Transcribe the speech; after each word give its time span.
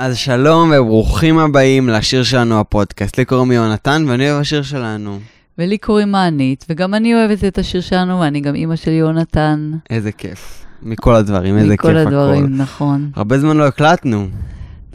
אז 0.00 0.16
שלום 0.16 0.72
וברוכים 0.78 1.38
הבאים 1.38 1.88
לשיר 1.88 2.22
שלנו 2.22 2.60
הפודקאסט. 2.60 3.18
לי 3.18 3.24
קוראים 3.24 3.52
יונתן 3.52 4.04
ואני 4.08 4.30
אוהב 4.30 4.40
השיר 4.40 4.62
שלנו. 4.62 5.18
ולי 5.58 5.78
קוראים 5.78 6.10
מענית, 6.12 6.64
וגם 6.68 6.94
אני 6.94 7.14
אוהבת 7.14 7.44
את 7.44 7.58
השיר 7.58 7.80
שלנו, 7.80 8.20
ואני 8.20 8.40
גם 8.40 8.54
אימא 8.54 8.76
של 8.76 8.90
יונתן. 8.90 9.72
איזה 9.90 10.12
כיף. 10.12 10.64
מכל 10.82 11.14
הדברים, 11.14 11.58
איזה 11.58 11.76
כיף 11.76 11.80
מכל 11.90 11.96
הכל. 11.96 12.08
הדברים, 12.08 12.56
נכון. 12.56 13.10
הרבה 13.16 13.38
זמן 13.38 13.56
לא 13.56 13.66
הקלטנו. 13.66 14.26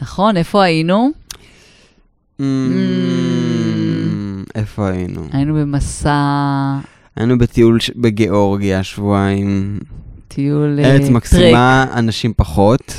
נכון, 0.02 0.36
איפה 0.36 0.62
היינו? 0.62 1.10
Mm, 2.40 2.44
איפה 4.54 4.88
היינו? 4.88 5.22
היינו 5.32 5.54
במסע 5.54 6.14
היינו 7.16 7.38
בטיול 7.38 7.80
ש- 7.80 7.90
בגיאורגיה 7.96 8.82
שבועיים. 8.82 9.78
טיול 10.28 10.78
אה, 10.78 10.84
ארץ 10.92 11.02
טרק. 11.02 11.10
מקסימה, 11.10 11.86
אנשים 11.94 12.32
פחות. 12.36 12.94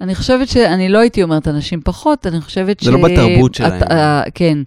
אני 0.00 0.14
חושבת 0.14 0.48
שאני 0.48 0.88
לא 0.88 0.98
הייתי 0.98 1.22
אומרת 1.22 1.48
אנשים 1.48 1.80
פחות, 1.84 2.26
אני 2.26 2.40
חושבת 2.40 2.80
ש... 2.80 2.84
זה 2.84 2.90
לא 2.90 2.98
בתרבות 3.04 3.54
שלהם. 3.54 3.82
את- 3.82 3.90
אה, 3.90 4.22
כן, 4.34 4.58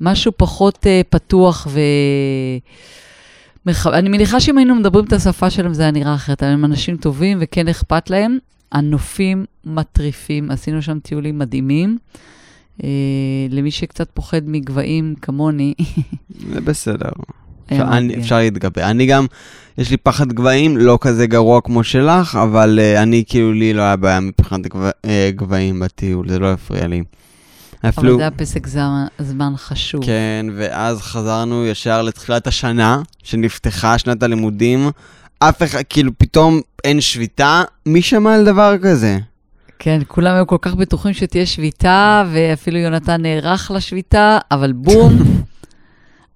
משהו 0.00 0.32
פחות 0.36 0.86
אה, 0.86 1.00
פתוח 1.10 1.66
ו... 1.70 1.80
מח- 3.66 3.86
אני 3.86 4.08
מניחה 4.08 4.40
שאם 4.40 4.58
היינו 4.58 4.74
מדברים 4.74 5.04
את 5.04 5.12
השפה 5.12 5.50
שלהם 5.50 5.74
זה 5.74 5.82
היה 5.82 5.90
נראה 5.90 6.14
אחרת, 6.14 6.42
הם 6.42 6.64
אנשים 6.64 6.96
טובים 6.96 7.38
וכן 7.40 7.68
אכפת 7.68 8.10
להם. 8.10 8.38
הנופים 8.72 9.44
מטריפים, 9.64 10.50
עשינו 10.50 10.82
שם 10.82 10.98
טיולים 10.98 11.38
מדהימים. 11.38 11.98
אה, 12.84 12.88
למי 13.50 13.70
שקצת 13.70 14.08
פוחד 14.14 14.40
מגבהים 14.46 15.14
כמוני, 15.22 15.74
זה 16.52 16.60
בסדר. 16.60 17.08
היה 17.68 17.82
אפשר, 17.82 17.92
אני, 17.96 18.06
מגיע. 18.06 18.20
אפשר 18.20 18.38
להתגבר. 18.38 18.82
אני 18.82 19.06
גם, 19.06 19.26
יש 19.78 19.90
לי 19.90 19.96
פחד 19.96 20.32
גבהים, 20.32 20.76
לא 20.76 20.98
כזה 21.00 21.26
גרוע 21.26 21.60
כמו 21.60 21.84
שלך, 21.84 22.38
אבל 22.42 22.78
uh, 22.78 23.02
אני, 23.02 23.24
כאילו, 23.28 23.52
לי 23.52 23.72
לא 23.72 23.82
היה 23.82 23.96
בעיה 23.96 24.20
מבחינת 24.20 24.66
uh, 24.66 24.78
גבהים 25.30 25.80
בטיול, 25.80 26.28
זה 26.28 26.38
לא 26.38 26.52
הפריע 26.52 26.86
לי. 26.86 27.02
אבל 27.84 27.90
אפילו, 27.90 28.16
זה 28.16 28.22
היה 28.22 28.30
פסק 28.30 28.66
זמן, 28.66 29.06
זמן 29.18 29.52
חשוב. 29.56 30.04
כן, 30.04 30.46
ואז 30.56 31.00
חזרנו 31.00 31.66
ישר 31.66 32.02
לתחילת 32.02 32.46
השנה, 32.46 33.02
שנפתחה 33.22 33.98
שנת 33.98 34.22
הלימודים. 34.22 34.90
אף 35.38 35.62
אחד, 35.62 35.82
כאילו, 35.88 36.12
פתאום 36.18 36.60
אין 36.84 37.00
שביתה, 37.00 37.62
מי 37.86 38.02
שמע 38.02 38.34
על 38.34 38.44
דבר 38.44 38.74
כזה? 38.82 39.18
כן, 39.78 40.00
כולם 40.08 40.34
היו 40.34 40.46
כל 40.46 40.56
כך 40.62 40.74
בטוחים 40.74 41.14
שתהיה 41.14 41.46
שביתה, 41.46 42.24
ואפילו 42.32 42.78
יונתן 42.78 43.22
נערך 43.22 43.70
לשביתה, 43.74 44.38
אבל 44.50 44.72
בום. 44.72 45.18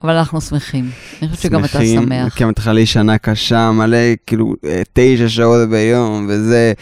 אבל 0.05 0.17
אנחנו 0.17 0.41
שמחים. 0.41 0.91
אני 1.23 1.29
חושבת 1.29 1.43
שגם 1.43 1.65
אתה 1.65 1.79
שמח. 1.85 2.35
כי 2.35 2.45
מתחילה 2.45 2.73
לי 2.73 2.87
שנה 2.87 3.19
קשה, 3.19 3.71
מלא, 3.71 3.99
כאילו, 4.27 4.55
אה, 4.65 4.83
תשע 4.93 5.29
שעות 5.29 5.69
ביום, 5.69 6.27
וזה... 6.29 6.73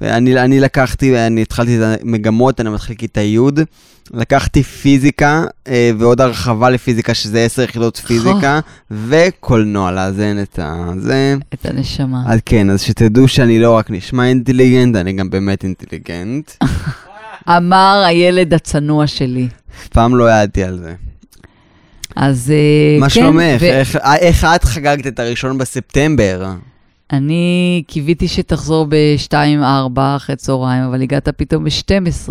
ואני 0.00 0.40
אני 0.40 0.60
לקחתי, 0.60 1.26
אני 1.26 1.42
התחלתי 1.42 1.78
את 1.78 1.82
המגמות, 2.02 2.60
אני 2.60 2.70
מתחיל 2.70 2.96
כיתה 2.96 3.20
י', 3.20 3.38
לקחתי 4.14 4.62
פיזיקה, 4.62 5.44
אה, 5.68 5.90
ועוד 5.98 6.20
הרחבה 6.20 6.70
לפיזיקה, 6.70 7.14
שזה 7.14 7.44
עשר 7.44 7.62
יחידות 7.62 7.96
פיזיקה, 7.96 8.60
וקולנוע, 8.90 9.92
לאזן 9.92 10.42
את 10.42 10.58
ה... 10.58 10.90
זה... 10.98 11.34
את 11.54 11.66
הנשמה. 11.66 12.22
אז 12.26 12.40
כן, 12.46 12.70
אז 12.70 12.82
שתדעו 12.82 13.28
שאני 13.28 13.58
לא 13.58 13.76
רק 13.76 13.90
נשמע 13.90 14.26
אינטליגנט, 14.26 14.96
אני 14.96 15.12
גם 15.12 15.30
באמת 15.30 15.64
אינטליגנט. 15.64 16.50
אמר 17.56 18.02
הילד 18.06 18.54
הצנוע 18.54 19.06
שלי. 19.06 19.48
אף 19.82 19.88
פעם 19.88 20.16
לא 20.16 20.28
העדתי 20.28 20.64
על 20.64 20.78
זה. 20.78 21.07
אז 22.18 22.50
אה, 22.50 23.00
מה 23.00 23.06
כן, 23.06 23.10
שלומך? 23.10 23.60
ו- 23.60 23.64
איך- 23.64 23.96
איך 24.18 24.44
את 24.44 24.64
חגגת 24.64 25.06
את 25.06 25.18
הראשון 25.18 25.58
בספטמבר? 25.58 26.46
אני 27.12 27.82
קיוויתי 27.86 28.28
שתחזור 28.28 28.86
ב-2-4 28.88 30.00
אחרי 30.16 30.36
צהריים, 30.36 30.82
אבל 30.82 31.02
הגעת 31.02 31.28
פתאום 31.28 31.64
ב-12. 31.64 32.30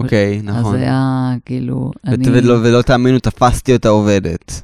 אוקיי, 0.00 0.36
אז 0.38 0.44
נכון. 0.44 0.76
היה 0.76 1.32
כאילו, 1.46 1.90
אני... 2.06 2.24
ולא, 2.28 2.54
ולא 2.62 2.82
תאמינו, 2.82 3.18
תפסתי 3.18 3.72
אותה 3.72 3.88
עובדת. 3.88 4.62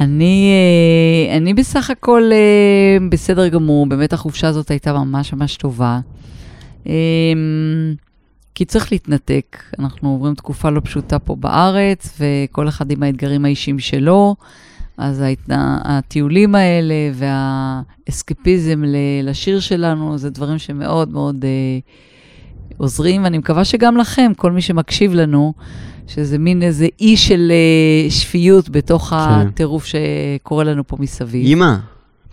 אני, 0.00 0.50
אה, 1.30 1.36
אני 1.36 1.54
בסך 1.54 1.90
הכל 1.90 2.22
אה, 2.32 3.06
בסדר 3.08 3.48
גמור, 3.48 3.86
באמת 3.86 4.12
החופשה 4.12 4.48
הזאת 4.48 4.70
הייתה 4.70 4.92
ממש 4.92 5.32
ממש 5.32 5.56
טובה. 5.56 6.00
כי 8.54 8.64
צריך 8.64 8.92
להתנתק, 8.92 9.62
אנחנו 9.78 10.08
עוברים 10.08 10.34
תקופה 10.34 10.70
לא 10.70 10.80
פשוטה 10.84 11.18
פה 11.18 11.36
בארץ, 11.36 12.20
וכל 12.20 12.68
אחד 12.68 12.90
עם 12.90 13.02
האתגרים 13.02 13.44
האישיים 13.44 13.78
שלו, 13.78 14.36
אז 14.98 15.20
ההתנה, 15.20 15.78
הטיולים 15.84 16.54
האלה 16.54 16.94
והאסקפיזם 17.14 18.82
לשיר 19.22 19.60
שלנו, 19.60 20.18
זה 20.18 20.30
דברים 20.30 20.58
שמאוד 20.58 21.12
מאוד 21.12 21.44
אה, 21.44 21.78
עוזרים, 22.76 23.24
ואני 23.24 23.38
מקווה 23.38 23.64
שגם 23.64 23.96
לכם, 23.96 24.32
כל 24.36 24.52
מי 24.52 24.62
שמקשיב 24.62 25.14
לנו, 25.14 25.52
שזה 26.06 26.38
מין 26.38 26.62
איזה 26.62 26.86
אי 27.00 27.16
של 27.16 27.52
אה, 27.52 28.10
שפיות 28.10 28.68
בתוך 28.68 29.12
הטירוף 29.16 29.84
שקורה 29.84 30.64
לנו 30.64 30.86
פה 30.86 30.96
מסביב. 31.00 31.46
אמא, 31.46 31.74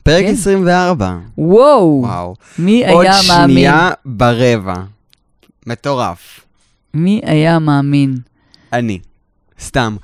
פרק 0.03 0.25
כן. 0.25 0.31
24. 0.31 1.17
וואו, 1.37 1.99
וואו. 2.03 2.35
מי 2.59 2.91
עוד 2.91 3.05
היה 3.05 3.13
מאמין? 3.27 3.55
שנייה 3.55 3.89
ברבע. 4.05 4.73
מטורף. 5.69 6.39
מי 6.93 7.21
היה 7.23 7.59
מאמין? 7.59 8.15
אני. 8.73 8.99
סתם. 9.61 9.95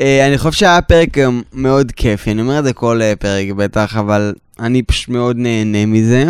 אה, 0.00 0.26
אני 0.26 0.38
חושב 0.38 0.52
שהיה 0.52 0.82
פרק 0.82 1.18
גם 1.18 1.42
מאוד 1.52 1.92
כיפי, 1.92 2.30
אני 2.30 2.40
אומר 2.42 2.58
את 2.58 2.64
זה 2.64 2.72
כל 2.72 3.02
אה, 3.02 3.16
פרק 3.16 3.50
בטח, 3.56 3.96
אבל 3.96 4.34
אני 4.60 4.82
פשוט 4.82 5.08
מאוד 5.08 5.36
נהנה 5.36 5.86
מזה. 5.86 6.24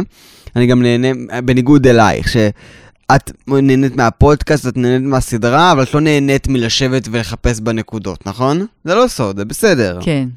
אני 0.56 0.66
גם 0.66 0.82
נהנה, 0.82 1.40
בניגוד 1.40 1.86
אלייך, 1.86 2.28
שאת 2.28 3.30
נהנית 3.46 3.96
מהפודקאסט, 3.96 4.66
את 4.66 4.76
נהנית 4.76 5.08
מהסדרה, 5.08 5.72
אבל 5.72 5.82
את 5.82 5.94
לא 5.94 6.00
נהנית 6.00 6.48
מלשבת 6.48 7.08
ולחפש 7.10 7.60
בנקודות, 7.60 8.26
נכון? 8.26 8.66
זה 8.84 8.94
לא 8.94 9.08
סוד, 9.08 9.36
זה 9.36 9.44
בסדר. 9.44 9.98
כן. 10.02 10.28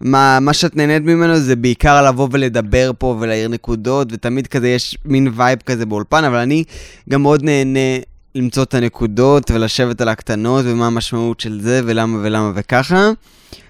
מה, 0.00 0.40
מה 0.40 0.52
שאת 0.52 0.76
נהנית 0.76 1.02
ממנו 1.02 1.38
זה 1.38 1.56
בעיקר 1.56 2.02
לבוא 2.08 2.28
ולדבר 2.32 2.90
פה 2.98 3.16
ולהעיר 3.20 3.48
נקודות, 3.48 4.08
ותמיד 4.12 4.46
כזה 4.46 4.68
יש 4.68 4.98
מין 5.04 5.32
וייב 5.36 5.58
כזה 5.66 5.86
באולפן, 5.86 6.24
אבל 6.24 6.36
אני 6.36 6.64
גם 7.08 7.22
מאוד 7.22 7.42
נהנה 7.42 7.98
למצוא 8.34 8.62
את 8.62 8.74
הנקודות 8.74 9.50
ולשבת 9.50 10.00
על 10.00 10.08
הקטנות 10.08 10.64
ומה 10.68 10.86
המשמעות 10.86 11.40
של 11.40 11.60
זה 11.60 11.80
ולמה 11.84 12.18
ולמה 12.22 12.52
וככה. 12.54 13.10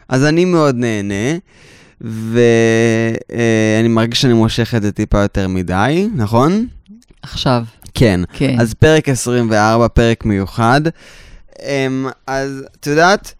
אז 0.08 0.24
אני 0.24 0.44
מאוד 0.44 0.76
נהנה, 0.76 1.38
ואני 2.00 3.88
מרגיש 3.88 4.22
שאני 4.22 4.32
מושך 4.32 4.74
את 4.74 4.82
זה 4.82 4.92
טיפה 4.92 5.18
יותר 5.18 5.48
מדי, 5.48 6.08
נכון? 6.14 6.66
עכשיו, 7.22 7.64
כן. 7.94 8.20
כן. 8.32 8.56
אז 8.60 8.74
פרק 8.74 9.08
24, 9.08 9.88
פרק 9.88 10.24
מיוחד. 10.24 10.80
אמ, 11.62 12.08
אז 12.26 12.64
את 12.80 12.86
יודעת, 12.86 13.34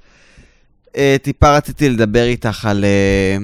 טיפה 1.23 1.57
רציתי 1.57 1.89
לדבר 1.89 2.25
איתך 2.25 2.65
על, 2.65 2.85
אה, 2.85 3.37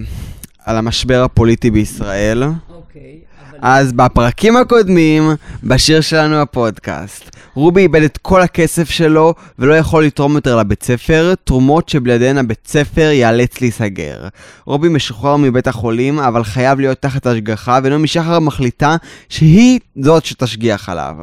על 0.65 0.77
המשבר 0.77 1.23
הפוליטי 1.23 1.71
בישראל. 1.71 2.43
אוקיי, 2.45 3.19
אז 3.61 3.93
בפרקים 3.93 4.57
הקודמים, 4.57 5.31
בשיר 5.63 6.01
שלנו 6.01 6.37
הפודקאסט, 6.37 7.37
רובי 7.55 7.81
איבד 7.81 8.03
את 8.03 8.19
כל 8.19 8.43
הכסף 8.43 8.91
שלו 8.91 9.35
ולא 9.59 9.75
יכול 9.75 10.05
לתרום 10.05 10.35
יותר 10.35 10.57
לבית 10.57 10.83
ספר, 10.83 11.35
תרומות 11.45 11.89
שבלעדיהן 11.89 12.39
הבית 12.39 12.67
ספר 12.67 13.11
ייאלץ 13.13 13.61
להיסגר. 13.61 14.29
רובי 14.65 14.89
משוחרר 14.89 15.37
מבית 15.37 15.67
החולים, 15.67 16.19
אבל 16.19 16.45
חייב 16.45 16.81
להיות 16.81 17.03
תחת 17.03 17.27
השגחה, 17.27 17.79
ונעמי 17.83 18.07
שחר 18.07 18.39
מחליטה 18.41 18.97
שהיא 19.29 19.81
זאת 20.03 20.25
שתשגיח 20.25 20.89
עליו. 20.89 21.15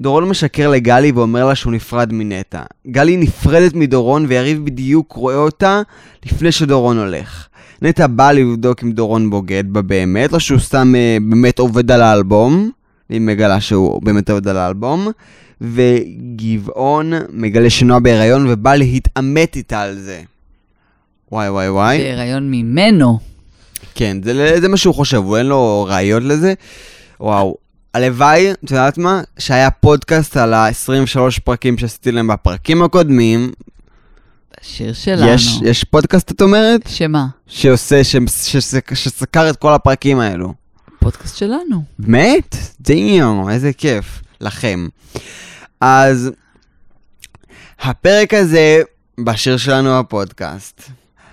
דורון 0.00 0.28
משקר 0.28 0.70
לגלי 0.70 1.12
ואומר 1.12 1.44
לה 1.46 1.54
שהוא 1.54 1.72
נפרד 1.72 2.12
מנטע. 2.12 2.62
גלי 2.90 3.16
נפרדת 3.16 3.74
מדורון 3.74 4.26
ויריב 4.28 4.64
בדיוק 4.64 5.12
רואה 5.12 5.36
אותה 5.36 5.82
לפני 6.26 6.52
שדורון 6.52 6.98
הולך. 6.98 7.48
נטע 7.82 8.06
באה 8.06 8.32
לבדוק 8.32 8.82
אם 8.84 8.92
דורון 8.92 9.30
בוגד 9.30 9.64
בה 9.66 9.82
באמת, 9.82 10.34
או 10.34 10.40
שהוא 10.40 10.58
סתם 10.58 10.94
אה, 10.96 11.16
באמת 11.30 11.58
עובד 11.58 11.90
על 11.90 12.02
האלבום, 12.02 12.70
והיא 13.10 13.20
מגלה 13.20 13.60
שהוא 13.60 14.02
באמת 14.02 14.30
עובד 14.30 14.48
על 14.48 14.56
האלבום, 14.56 15.08
וגבעון 15.60 17.12
מגלה 17.32 17.70
שנועה 17.70 18.00
בהיריון 18.00 18.46
ובא 18.48 18.74
להתעמת 18.74 19.56
איתה 19.56 19.80
על 19.80 19.94
זה. 19.94 20.20
וואי 21.32 21.48
וואי 21.48 21.68
וואי. 21.68 21.98
בהיריון 21.98 22.50
ממנו. 22.50 23.18
כן, 23.94 24.16
זה, 24.24 24.60
זה 24.60 24.68
מה 24.68 24.76
שהוא 24.76 24.94
חושב, 24.94 25.16
הוא 25.16 25.36
אין 25.36 25.46
לו 25.46 25.86
ראיות 25.88 26.22
לזה. 26.22 26.54
וואו, 27.20 27.56
הלוואי, 27.94 28.52
את 28.52 28.70
יודעת 28.70 28.98
מה? 28.98 29.20
שהיה 29.38 29.70
פודקאסט 29.70 30.36
על 30.36 30.54
ה-23 30.54 31.40
פרקים 31.44 31.78
שעשיתי 31.78 32.12
להם 32.12 32.28
בפרקים 32.28 32.82
הקודמים. 32.82 33.52
השיר 34.60 34.92
שלנו. 34.92 35.28
יש, 35.28 35.58
יש 35.62 35.84
פודקאסט, 35.84 36.30
את 36.30 36.42
אומרת? 36.42 36.80
שמה? 36.86 37.26
שעושה, 37.46 38.04
ש, 38.04 38.16
ש, 38.26 38.56
ש, 38.56 38.84
שסקר 38.94 39.50
את 39.50 39.56
כל 39.56 39.74
הפרקים 39.74 40.20
האלו. 40.20 40.54
פודקאסט 40.98 41.36
שלנו. 41.36 41.82
באמת? 41.98 42.56
דיום, 42.80 43.50
איזה 43.50 43.72
כיף. 43.72 44.22
לכם. 44.40 44.88
אז 45.80 46.30
הפרק 47.80 48.34
הזה 48.34 48.82
בשיר 49.24 49.56
שלנו 49.56 49.98
בפודקאסט 49.98 50.82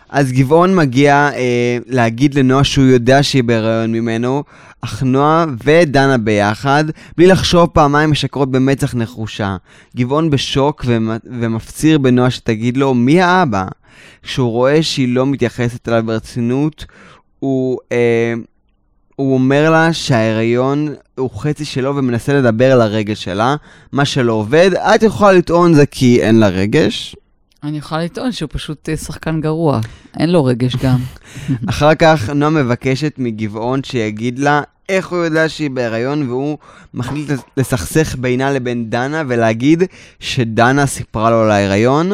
אז 0.10 0.32
גבעון 0.32 0.76
מגיע 0.76 1.30
אה, 1.36 1.78
להגיד 1.88 2.34
לנועה 2.36 2.64
שהוא 2.64 2.86
יודע 2.86 3.24
שהיא 3.24 3.44
בהיריון 3.44 3.92
ממנו, 3.92 4.44
אך 4.82 5.04
נועה 5.04 5.46
ודנה 5.64 6.18
ביחד, 6.18 6.84
בלי 7.18 7.28
לחשוב 7.28 7.70
פעמיים 7.74 8.12
משקרות 8.12 8.52
במצח 8.52 8.96
נחושה. 8.96 9.56
גבעון 9.96 10.30
בשוק 10.30 10.84
ומ- 10.88 11.10
ומפציר 11.26 11.98
בנועה 11.98 12.30
שתגיד 12.30 12.78
לו 12.78 12.94
מי 12.94 13.22
האבא. 13.22 13.66
כשהוא 14.24 14.52
רואה 14.52 14.84
שהיא 14.84 15.16
לא 15.16 15.26
מתייחסת 15.26 15.90
אליו 15.90 16.04
ברצינות, 16.06 16.86
הוא, 17.40 17.80
אה, 17.92 18.34
הוא 19.16 19.34
אומר 19.34 19.70
לה 19.72 19.94
שההיריון 19.94 20.94
הוא 21.16 21.30
חצי 21.40 21.66
שלו 21.66 21.96
ומנסה 21.96 22.34
לדבר 22.34 22.72
על 22.72 22.82
הרגש 22.82 23.24
שלה, 23.24 23.56
מה 23.92 24.06
שלא 24.06 24.34
עובד. 24.34 24.72
את 24.96 25.04
יכולה 25.04 25.34
לטעון 25.34 25.74
זה 25.74 25.86
כי 25.86 26.22
אין 26.22 26.40
לה 26.40 26.48
רגש. 26.48 27.16
אני 27.66 27.78
יכולה 27.78 28.04
לטעון 28.04 28.32
שהוא 28.32 28.50
פשוט 28.52 28.90
אה, 28.90 28.98
שחקן 28.98 29.42
גרוע. 29.42 29.80
אין 30.20 30.32
לו 30.32 30.46
רגש 30.46 30.76
גם. 30.76 30.98
אחר 31.70 31.96
כך 31.96 32.30
נועה 32.30 32.52
מבקשת 32.52 33.14
מגבעון 33.18 33.84
שיגיד 33.84 34.40
לה 34.40 34.62
איך 34.90 35.08
הוא 35.08 35.20
יודע 35.20 35.50
שהיא 35.50 35.70
בהיריון, 35.70 36.30
והוא 36.30 36.58
מחליט 36.94 37.30
לסכסך 37.58 38.16
בינה 38.16 38.52
לבין 38.52 38.90
דנה 38.90 39.24
ולהגיד 39.28 39.84
שדנה 40.20 40.86
סיפרה 40.86 41.30
לו 41.30 41.42
על 41.42 41.52
ההיריון, 41.52 42.12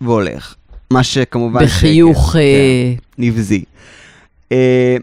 והולך. 0.00 0.54
מה 0.90 1.02
שכמובן... 1.02 1.64
בחיוך... 1.64 2.28
שקר, 2.30 2.38
אה, 2.38 2.94
כן, 2.96 3.22
נבזי. 3.22 3.64
אה, 4.52 4.96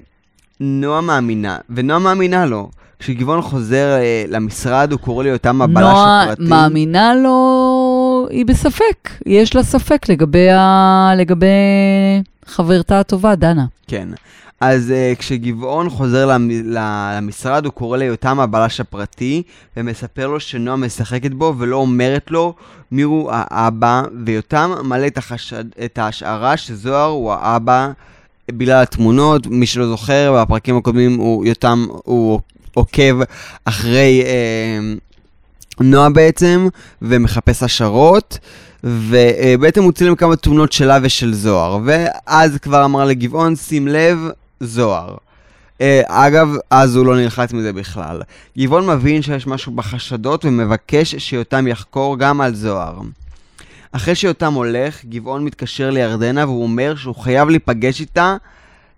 נועה 0.59 1.01
מאמינה, 1.01 1.57
ונועה 1.69 1.99
מאמינה 1.99 2.45
לו. 2.45 2.69
כשגבעון 2.99 3.41
חוזר 3.41 3.97
אה, 3.99 4.23
למשרד, 4.29 4.91
הוא 4.91 4.99
קורא 4.99 5.23
ליותם 5.23 5.61
הבלש 5.61 5.83
נועה 5.83 6.23
הפרטי. 6.23 6.43
מאמינה 6.43 7.15
לו, 7.15 7.29
היא 8.29 8.45
בספק. 8.45 9.09
יש 9.25 9.55
לה 9.55 9.63
ספק 9.63 10.09
לגבי, 10.09 10.49
ה... 10.49 11.11
לגבי 11.17 11.47
חברתה 12.45 12.99
הטובה, 12.99 13.35
דנה. 13.35 13.65
כן. 13.87 14.07
אז 14.61 14.93
uh, 15.15 15.19
כשגבעון 15.19 15.89
חוזר 15.89 16.25
למ- 16.25 16.49
למשרד, 16.65 17.65
הוא 17.65 17.73
קורא 17.73 17.97
ליותם 17.97 18.39
הבלש 18.39 18.79
הפרטי, 18.79 19.43
ומספר 19.77 20.27
לו 20.27 20.39
שנועה 20.39 20.77
משחקת 20.77 21.31
בו, 21.31 21.53
ולא 21.57 21.75
אומרת 21.75 22.31
לו 22.31 22.53
מיהו 22.91 23.29
האבא, 23.31 24.01
ויותם 24.25 24.71
מלא 24.83 25.07
את, 25.07 25.17
החשד, 25.17 25.63
את 25.85 25.97
ההשערה 25.97 26.57
שזוהר 26.57 27.09
הוא 27.09 27.33
האבא 27.33 27.89
בגלל 28.51 28.81
התמונות. 28.81 29.47
מי 29.47 29.65
שלא 29.65 29.87
זוכר, 29.87 30.35
בפרקים 30.41 30.77
הקודמים 30.77 31.19
הוא, 31.19 31.45
יותם, 31.45 31.85
הוא 32.03 32.39
עוקב 32.73 33.19
אחרי 33.65 34.23
אה, 34.25 34.93
נועה 35.79 36.09
בעצם, 36.09 36.67
ומחפש 37.01 37.63
השערות. 37.63 38.39
ובעצם 38.83 39.83
הוא 39.83 39.91
צילם 39.91 40.15
כמה 40.15 40.35
תמונות 40.35 40.71
שלה 40.73 40.97
ושל 41.01 41.33
זוהר, 41.33 41.79
ואז 41.85 42.57
כבר 42.57 42.85
אמר 42.85 43.05
לגבעון, 43.05 43.55
שים 43.55 43.87
לב, 43.87 44.17
זוהר. 44.59 45.15
Uh, 45.77 45.83
אגב, 46.07 46.49
אז 46.69 46.95
הוא 46.95 47.05
לא 47.05 47.15
נלחץ 47.15 47.53
מזה 47.53 47.73
בכלל. 47.73 48.21
גבעון 48.57 48.87
מבין 48.87 49.21
שיש 49.21 49.47
משהו 49.47 49.71
בחשדות 49.71 50.45
ומבקש 50.45 51.15
שיותם 51.15 51.67
יחקור 51.67 52.17
גם 52.19 52.41
על 52.41 52.55
זוהר. 52.55 52.99
אחרי 53.91 54.15
שיותם 54.15 54.53
הולך, 54.53 55.05
גבעון 55.05 55.45
מתקשר 55.45 55.89
לירדנה 55.89 56.45
והוא 56.45 56.63
אומר 56.63 56.95
שהוא 56.95 57.15
חייב 57.15 57.49
להיפגש 57.49 58.01
איתה 58.01 58.35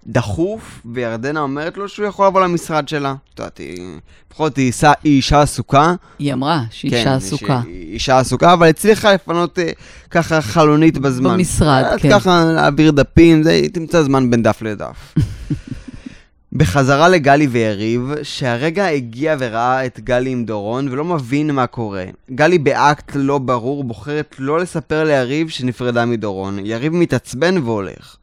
דחוף, 0.08 0.82
וירדנה 0.86 1.40
אומרת 1.40 1.78
לו 1.78 1.90
שהוא 1.90 2.06
יכול 2.06 2.28
לבוא 2.28 2.42
למשרד 2.42 2.88
שלה. 2.88 3.16
את 3.34 3.40
יודעת, 3.40 3.58
היא... 3.58 4.00
לפחות 4.32 4.58
היא 4.58 4.66
אישה, 4.66 4.92
היא 5.04 5.16
אישה 5.16 5.42
עסוקה. 5.42 5.94
היא 6.20 6.34
אמרה 6.34 6.64
שהיא 6.72 6.96
אישה 6.96 7.16
עסוקה. 7.16 7.62
שהיא 7.64 7.94
אישה 7.94 8.20
עסוקה, 8.20 8.54
אבל 8.54 8.68
הצליחה 8.68 9.14
לפנות 9.14 9.60
אה, 9.60 9.72
ככה 10.10 10.42
חלונית 10.42 10.98
בזמן. 10.98 11.34
במשרד, 11.34 11.86
כן. 12.00 12.10
ככה 12.10 12.46
להעביר 12.46 12.92
דפים, 12.92 13.44
זה, 13.44 13.52
היא 13.52 13.70
תמצא 13.70 14.04
זמן 14.04 14.32
בין 14.32 14.44
דף 14.44 14.62
לדף. 14.62 15.16
בחזרה 16.58 17.10
לגלי 17.10 17.48
ויריב, 17.48 18.14
שהרגע 18.24 18.88
הגיע 18.88 19.36
וראה 19.40 19.86
את 19.86 20.00
גלי 20.00 20.30
עם 20.30 20.46
דורון 20.46 20.88
ולא 20.88 21.04
מבין 21.06 21.52
מה 21.52 21.68
קורה. 21.68 22.06
גלי 22.32 22.58
באקט 22.58 23.12
לא 23.16 23.38
ברור 23.38 23.84
בוחרת 23.84 24.36
לא 24.40 24.60
לספר 24.60 25.04
ליריב 25.04 25.50
שנפרדה 25.50 26.06
מדורון. 26.06 26.60
יריב 26.64 26.94
מתעצבן 26.94 27.58
והולך. 27.58 28.16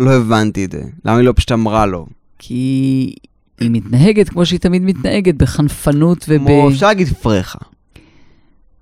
לא 0.00 0.10
הבנתי 0.10 0.64
את 0.64 0.72
זה. 0.72 0.82
למה 1.04 1.16
היא 1.16 1.24
לא 1.24 1.32
פשוט 1.36 1.52
אמרה 1.52 1.86
לו? 1.86 2.06
כי 2.38 3.14
היא 3.60 3.70
מתנהגת 3.70 4.28
כמו 4.28 4.46
שהיא 4.46 4.60
תמיד 4.60 4.82
מתנהגת, 4.82 5.34
בחנפנות 5.34 6.24
וב... 6.28 6.38
כמו, 6.38 6.68
אפשר 6.70 6.86
להגיד 6.86 7.08
פרחה. 7.08 7.58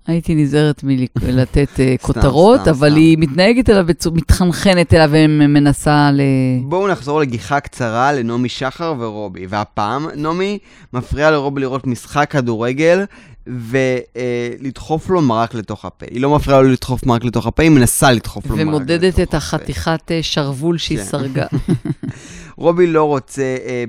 הייתי 0.07 0.35
נזהרת 0.35 0.85
מלתת 0.85 1.69
סתם, 1.75 1.83
כותרות, 2.03 2.61
סתם, 2.61 2.71
אבל 2.71 2.89
סתם. 2.89 2.97
היא 2.97 3.19
מתנהגת 3.19 3.71
אליו, 3.71 3.87
מתחנחנת 4.13 4.95
אליו 4.95 5.11
ומנסה 5.13 6.11
ל... 6.13 6.21
בואו 6.63 6.89
נחזור 6.89 7.21
לגיחה 7.21 7.61
קצרה 7.61 8.13
לנעמי 8.13 8.49
שחר 8.49 8.95
ורובי, 8.99 9.47
והפעם 9.49 10.07
נעמי 10.17 10.59
מפריעה 10.93 11.31
לרובי 11.31 11.61
לראות 11.61 11.87
משחק 11.87 12.31
כדורגל 12.31 13.05
ולדחוף 13.49 15.11
לו 15.11 15.23
מרק 15.23 15.55
לתוך 15.55 15.85
הפה. 15.85 16.07
היא 16.11 16.21
לא 16.21 16.37
מפריעה 16.37 16.61
לו 16.61 16.69
לדחוף 16.69 17.07
מרק 17.07 17.25
לתוך 17.25 17.47
הפה, 17.47 17.63
היא 17.63 17.71
מנסה 17.71 18.13
לדחוף 18.13 18.47
לו 18.47 18.51
מרק 18.51 18.61
לתוך 18.61 18.75
הפה. 18.75 18.77
ומודדת 18.77 19.21
את 19.21 19.35
החתיכת 19.35 20.01
אה, 20.11 20.19
שרוול 20.23 20.79
שהיא 20.79 20.99
כן. 20.99 21.05
סרגה. 21.05 21.47
רובי 22.57 22.87
לא 22.87 23.05
רוצה 23.05 23.43
אה, 23.43 23.85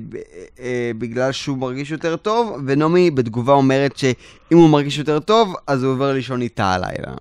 אה, 0.59 0.91
בגלל 0.97 1.31
שהוא 1.31 1.57
מרגיש 1.57 1.91
יותר 1.91 2.15
טוב, 2.15 2.57
ונעמי 2.65 3.11
בתגובה 3.11 3.53
אומרת 3.53 3.97
שאם 3.97 4.57
הוא 4.57 4.69
מרגיש 4.69 4.97
יותר 4.97 5.19
טוב, 5.19 5.53
אז 5.67 5.83
הוא 5.83 5.93
עובר 5.93 6.13
לישון 6.13 6.41
איתה 6.41 6.73
הלילה. 6.73 7.13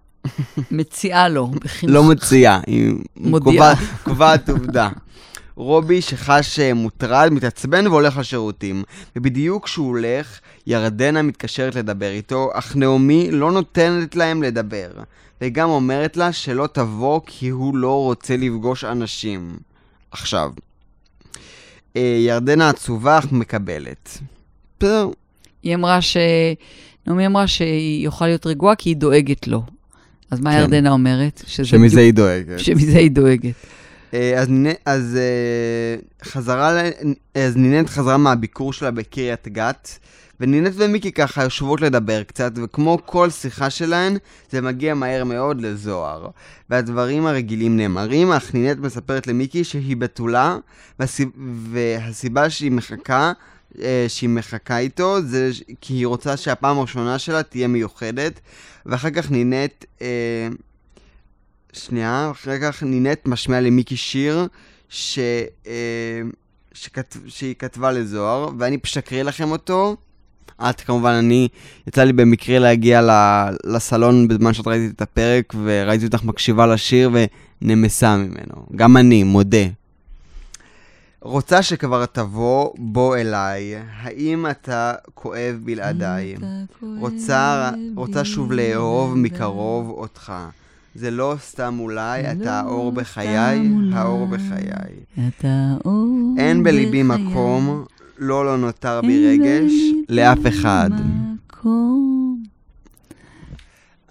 מציעה 0.71 1.29
לו, 1.29 1.47
בחינוך. 1.47 1.95
לא 1.95 2.05
מציעה, 2.05 2.61
היא 2.67 2.95
קובעת 4.05 4.49
עובדה. 4.49 4.89
רובי 5.59 6.03
שחש 6.03 6.59
אה, 6.61 6.75
מוטרד, 6.75 7.29
מתעצבן 7.33 7.87
והולך 7.87 8.17
לשירותים. 8.17 8.83
ובדיוק 9.17 9.65
כשהוא 9.65 9.87
הולך, 9.89 10.39
ירדנה 10.67 11.23
מתקשרת 11.23 11.75
לדבר 11.75 12.11
איתו, 12.11 12.51
אך 12.55 12.77
נעמי 12.77 13.31
לא 13.31 13.53
נותנת 13.53 14.17
להם 14.17 14.43
לדבר. 14.43 14.89
וגם 15.41 15.69
אומרת 15.69 16.17
לה 16.17 16.33
שלא 16.33 16.69
תבוא 16.73 17.21
כי 17.27 17.49
הוא 17.49 17.77
לא 17.77 18.03
רוצה 18.03 18.37
לפגוש 18.37 18.85
אנשים. 18.85 19.57
עכשיו. 20.11 20.51
אה, 21.97 22.17
ירדנה 22.27 22.69
עצובה 22.69 23.19
אך 23.19 23.33
מקבלת. 23.33 24.19
בסדר. 24.79 25.09
היא 25.63 25.75
אמרה 25.75 26.03
ש... 26.03 26.17
נעמי 27.07 27.27
אמרה 27.27 27.47
שהיא 27.47 28.07
יכולה 28.07 28.31
להיות 28.31 28.47
רגועה 28.47 28.75
כי 28.75 28.91
היא 28.91 28.97
דואגת 28.97 29.47
לו. 29.49 29.63
אז 30.31 30.41
מה 30.41 30.51
כן. 30.53 30.59
ירדנה 30.59 30.91
אומרת? 30.91 31.43
שזה 31.47 31.65
שמזה 31.69 31.87
בדיוק- 31.87 31.99
היא 32.01 32.13
דואגת. 32.13 32.59
שמזה 32.59 32.99
היא 32.99 33.11
דואגת. 33.11 33.55
אה, 34.15 34.41
אז, 34.41 34.49
אז 34.85 35.17
אה, 35.17 35.97
חזרה, 36.25 36.83
אז 37.35 37.57
נינת 37.57 37.89
חזרה 37.89 38.17
מהביקור 38.17 38.73
שלה 38.73 38.91
בקריית 38.91 39.49
גת, 39.49 39.99
ונינת 40.41 40.73
ומיקי 40.77 41.13
ככה 41.13 41.43
יושבות 41.43 41.81
לדבר 41.81 42.23
קצת, 42.23 42.53
וכמו 42.55 42.99
כל 43.07 43.31
שיחה 43.31 43.71
שלהן, 43.71 44.17
זה 44.51 44.61
מגיע 44.61 44.95
מהר 44.95 45.25
מאוד 45.25 45.61
לזוהר. 45.61 46.29
והדברים 46.71 47.27
הרגילים 47.27 47.77
נאמרים, 47.77 48.33
אך 48.33 48.55
נינת 48.55 48.79
מספרת 48.79 49.27
למיקי 49.27 49.65
שהיא 49.65 49.97
בתולה, 49.97 50.57
והסיב... 50.99 51.29
והסיבה 51.73 52.51
שהיא 52.51 52.73
מחכה, 52.73 53.33
אה, 53.83 54.05
שהיא 54.09 54.31
מחכה 54.31 54.79
איתו, 54.79 55.23
זה 55.23 55.51
כי 55.81 55.95
היא 55.95 56.07
רוצה 56.07 56.37
שהפעם 56.37 56.79
הראשונה 56.79 57.19
שלה 57.19 57.43
תהיה 57.43 57.69
מיוחדת, 57.69 58.41
ואחר 58.87 59.11
כך 59.11 59.31
נינת... 59.31 59.85
אה, 60.03 60.49
שנייה, 61.73 62.31
אחר 62.31 62.59
כך 62.59 62.83
נינת 62.83 63.29
משמיעה 63.29 63.61
למיקי 63.61 63.97
שיר 63.97 64.47
ש... 64.89 65.19
אה, 65.67 66.21
שכת... 66.73 67.17
שהיא 67.27 67.55
כתבה 67.59 67.93
לזוהר, 67.93 68.49
ואני 68.59 68.79
פשוט 68.79 68.97
אקריא 68.97 69.23
לכם 69.23 69.51
אותו. 69.51 69.97
את 70.71 70.81
כמובן, 70.81 71.11
אני, 71.11 71.49
יצא 71.87 72.05
לי 72.05 72.13
במקרה 72.13 72.59
להגיע 72.59 73.03
ל... 73.03 73.11
לסלון 73.65 74.29
בזמן 74.29 74.55
שאת 74.55 74.67
ראיתי 74.67 74.95
את 74.95 75.03
הפרק, 75.03 75.55
וראיתי 75.65 76.07
אותך 76.07 76.25
מקשיבה 76.25 76.67
לשיר 76.67 77.11
ונמסה 77.63 78.17
ממנו. 78.17 78.67
גם 78.77 78.97
אני, 78.97 79.23
מודה. 79.23 79.67
רוצה 81.21 81.63
שכבר 81.63 82.07
תבוא, 82.07 82.71
בוא 82.79 83.17
אליי. 83.17 83.75
האם 84.01 84.47
אתה 84.51 84.95
כואב 85.15 85.59
בלעדיי? 85.65 86.35
רוצה, 87.01 87.71
רוצה 87.97 88.25
שוב 88.25 88.53
לאהוב 88.53 89.15
מקרוב 89.17 89.91
אותך. 89.91 90.33
זה 90.95 91.11
לא 91.11 91.35
סתם 91.41 91.77
אולי, 91.79 92.23
לא 92.23 92.29
אתה 92.33 92.61
האור 92.61 92.93
בחיי, 92.93 93.37
האור. 93.93 94.27
בחיי. 94.27 94.69
אתה 95.29 95.75
אור 95.85 96.35
אין 96.39 96.63
בליבי 96.63 97.05
בחיי. 97.05 97.25
מקום, 97.25 97.85
לא 98.19 98.45
לא 98.45 98.59
נותר 98.59 99.01
בי 99.01 99.27
רגש, 99.27 99.73
לאף 100.09 100.39
אחד. 100.49 100.91
מקום. 101.35 102.43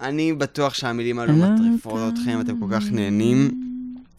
אני 0.00 0.32
בטוח 0.32 0.74
שהמילים 0.74 1.18
האלו 1.18 1.32
לא 1.36 1.50
מטריפות 1.50 2.00
אתכם, 2.12 2.40
אתם 2.40 2.60
כל 2.60 2.66
כך 2.70 2.84
נהנים. 2.92 3.67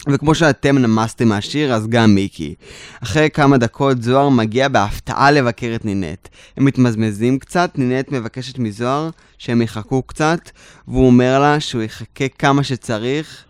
וכמו 0.08 0.36
שאתם 0.36 0.78
נמסתם 0.78 1.28
מהשיר, 1.28 1.74
אז 1.74 1.88
גם 1.88 2.16
מיקי. 2.16 2.56
אחרי 3.04 3.30
כמה 3.30 3.58
דקות 3.58 4.02
זוהר 4.02 4.30
מגיע 4.30 4.68
בהפתעה 4.68 5.32
לבקר 5.32 5.72
את 5.76 5.86
נינט. 5.86 6.28
הם 6.58 6.66
מתמזמזים 6.66 7.40
קצת, 7.40 7.72
נינט 7.76 8.12
מבקשת 8.12 8.60
מזוהר 8.60 9.10
שהם 9.38 9.62
יחכו 9.62 10.02
קצת, 10.02 10.40
והוא 10.88 11.06
אומר 11.08 11.40
לה 11.40 11.60
שהוא 11.60 11.82
יחכה 11.82 12.28
כמה 12.28 12.64
שצריך, 12.64 13.44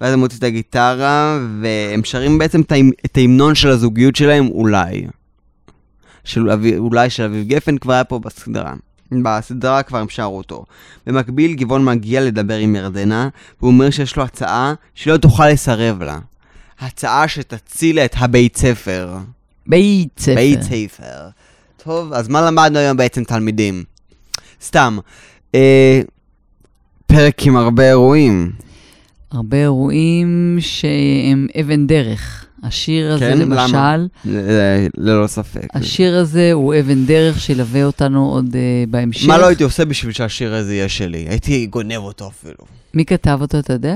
ואז 0.00 0.12
הם 0.12 0.18
מוצאים 0.18 0.38
את 0.38 0.44
הגיטרה, 0.44 1.38
והם 1.62 2.04
שרים 2.04 2.38
בעצם 2.38 2.60
את 2.60 2.72
ההמ- 2.72 2.92
את 3.04 3.16
ההמנון 3.16 3.54
של 3.54 3.68
הזוגיות 3.68 4.16
שלהם, 4.16 4.48
אולי. 4.48 5.06
של 6.24 6.48
אולי 6.78 7.10
של 7.10 7.22
אביב 7.22 7.48
גפן 7.48 7.78
כבר 7.78 7.92
היה 7.92 8.04
פה 8.04 8.18
בסדרה. 8.18 8.74
בסדרה 9.12 9.82
כבר 9.82 9.98
הם 9.98 10.08
שרו 10.08 10.38
אותו. 10.38 10.64
במקביל, 11.06 11.54
גבעון 11.54 11.84
מגיע 11.84 12.20
לדבר 12.20 12.56
עם 12.56 12.76
ירדנה, 12.76 13.28
והוא 13.60 13.72
אומר 13.72 13.90
שיש 13.90 14.16
לו 14.16 14.22
הצעה 14.22 14.74
שהיא 14.94 15.12
לא 15.12 15.18
תוכל 15.18 15.48
לסרב 15.48 16.02
לה. 16.02 16.18
הצעה 16.80 17.28
שתציל 17.28 17.98
את 17.98 18.14
הבית 18.18 18.56
ספר. 18.56 19.18
בית 19.66 20.08
ספר. 20.18 20.34
בית 20.34 20.62
ספר. 20.62 21.28
טוב, 21.84 22.12
אז 22.12 22.28
מה 22.28 22.42
למדנו 22.42 22.78
היום 22.78 22.96
בעצם 22.96 23.24
תלמידים? 23.24 23.84
סתם, 24.62 24.98
אה, 25.54 26.00
פרק 27.06 27.42
עם 27.46 27.56
הרבה 27.56 27.88
אירועים. 27.88 28.52
הרבה 29.30 29.56
אירועים 29.56 30.56
שהם 30.60 31.46
אבן 31.60 31.86
דרך. 31.86 32.45
השיר 32.62 33.12
הזה, 33.12 33.20
כן? 33.20 33.38
למשל, 33.38 33.72
למה? 33.76 33.96
ל- 34.24 34.86
ללא 34.96 35.26
ספק. 35.26 35.66
השיר 35.74 36.16
הזה 36.18 36.50
הוא 36.52 36.74
אבן 36.80 37.06
דרך 37.06 37.40
שילווה 37.40 37.84
אותנו 37.84 38.26
עוד 38.30 38.46
uh, 38.46 38.56
בהמשך. 38.90 39.26
מה 39.28 39.38
לא 39.38 39.46
הייתי 39.46 39.64
עושה 39.64 39.84
בשביל 39.84 40.12
שהשיר 40.12 40.54
הזה 40.54 40.74
יהיה 40.74 40.88
שלי? 40.88 41.26
הייתי 41.28 41.66
גונב 41.66 41.96
אותו 41.96 42.28
אפילו. 42.28 42.56
מי 42.94 43.04
כתב 43.04 43.38
אותו, 43.40 43.58
אתה 43.58 43.72
יודע? 43.72 43.94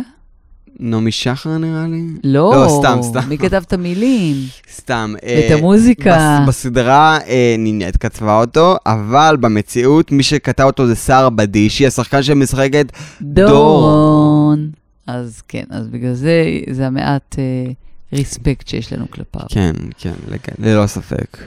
נעמי 0.83 1.13
שחר 1.13 1.59
נראה 1.59 1.87
לי? 1.87 2.03
לא, 2.25 2.53
לא, 2.55 2.79
סתם, 2.81 2.99
סתם. 3.03 3.29
מי 3.29 3.39
כתב 3.39 3.63
את 3.67 3.73
המילים? 3.73 4.37
סתם. 4.75 5.15
את 5.19 5.23
אה, 5.25 5.55
המוזיקה? 5.59 6.39
בס- 6.43 6.49
בסדרה 6.49 7.19
אה, 7.27 7.55
נינט 7.59 7.97
כתבה 8.01 8.41
אותו, 8.41 8.77
אבל 8.87 9.37
במציאות 9.41 10.13
מי 10.13 10.23
שכתב 10.23 10.63
אותו 10.65 10.87
זה 10.87 10.95
סער 10.95 11.31
בדישי, 11.31 11.87
השחקן 11.87 12.23
שמשחקת 12.23 12.87
דורון. 13.23 14.71
אז 15.07 15.43
כן, 15.49 15.65
אז 15.71 15.89
בגלל 15.89 16.15
זה, 16.15 16.45
זה 16.71 16.87
המעט 16.87 17.37
אה, 17.39 17.73
ריספקט 18.13 18.69
שיש 18.69 18.93
לנו 18.93 19.11
כלפיו. 19.11 19.43
כן, 19.49 19.73
כן, 19.99 20.13
ללא 20.59 20.87
ספק. 20.87 21.39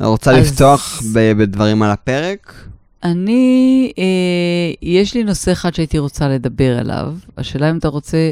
רוצה 0.00 0.30
אז- 0.38 0.46
לפתוח 0.52 1.02
בדברים 1.14 1.82
על 1.82 1.90
הפרק? 1.90 2.54
אני, 3.04 3.92
אה, 3.98 4.04
יש 4.82 5.14
לי 5.14 5.24
נושא 5.24 5.52
אחד 5.52 5.74
שהייתי 5.74 5.98
רוצה 5.98 6.28
לדבר 6.28 6.78
עליו. 6.78 7.12
השאלה 7.38 7.70
אם 7.70 7.78
אתה 7.78 7.88
רוצה 7.88 8.30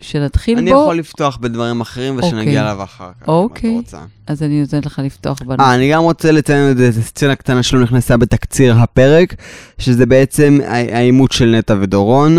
שנתחיל 0.00 0.58
אני 0.58 0.72
בו, 0.72 0.80
יכול 0.82 0.98
לפתוח 0.98 1.36
בדברים 1.36 1.80
אחרים 1.80 2.14
אוקיי. 2.16 2.28
ושנגיע 2.28 2.60
אליו 2.62 2.82
אחר 2.84 3.10
כך, 3.20 3.28
אוקיי. 3.28 3.70
אם 3.70 3.78
את 3.78 3.84
רוצה. 3.84 3.98
אז 4.26 4.42
אני 4.42 4.60
נותנת 4.60 4.86
לך 4.86 5.00
לפתוח 5.04 5.42
בנושא. 5.42 5.62
אה, 5.62 5.74
אני 5.74 5.92
גם 5.92 6.02
רוצה 6.02 6.32
לציין 6.32 6.78
איזה 6.80 7.02
סצנה 7.02 7.36
קטנה 7.36 7.62
שלא 7.62 7.80
נכנסה 7.82 8.16
בתקציר 8.16 8.74
הפרק, 8.78 9.34
שזה 9.78 10.06
בעצם 10.06 10.58
העימות 10.68 11.32
של 11.32 11.54
נטע 11.58 11.74
ודורון. 11.80 12.38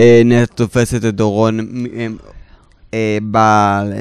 אה, 0.00 0.22
נטע 0.24 0.54
תופסת 0.54 1.04
את 1.04 1.14
דורון, 1.14 1.56
אה, 2.96 3.16
אה, 3.16 3.18
בא, 3.22 3.82
ל- 3.86 3.92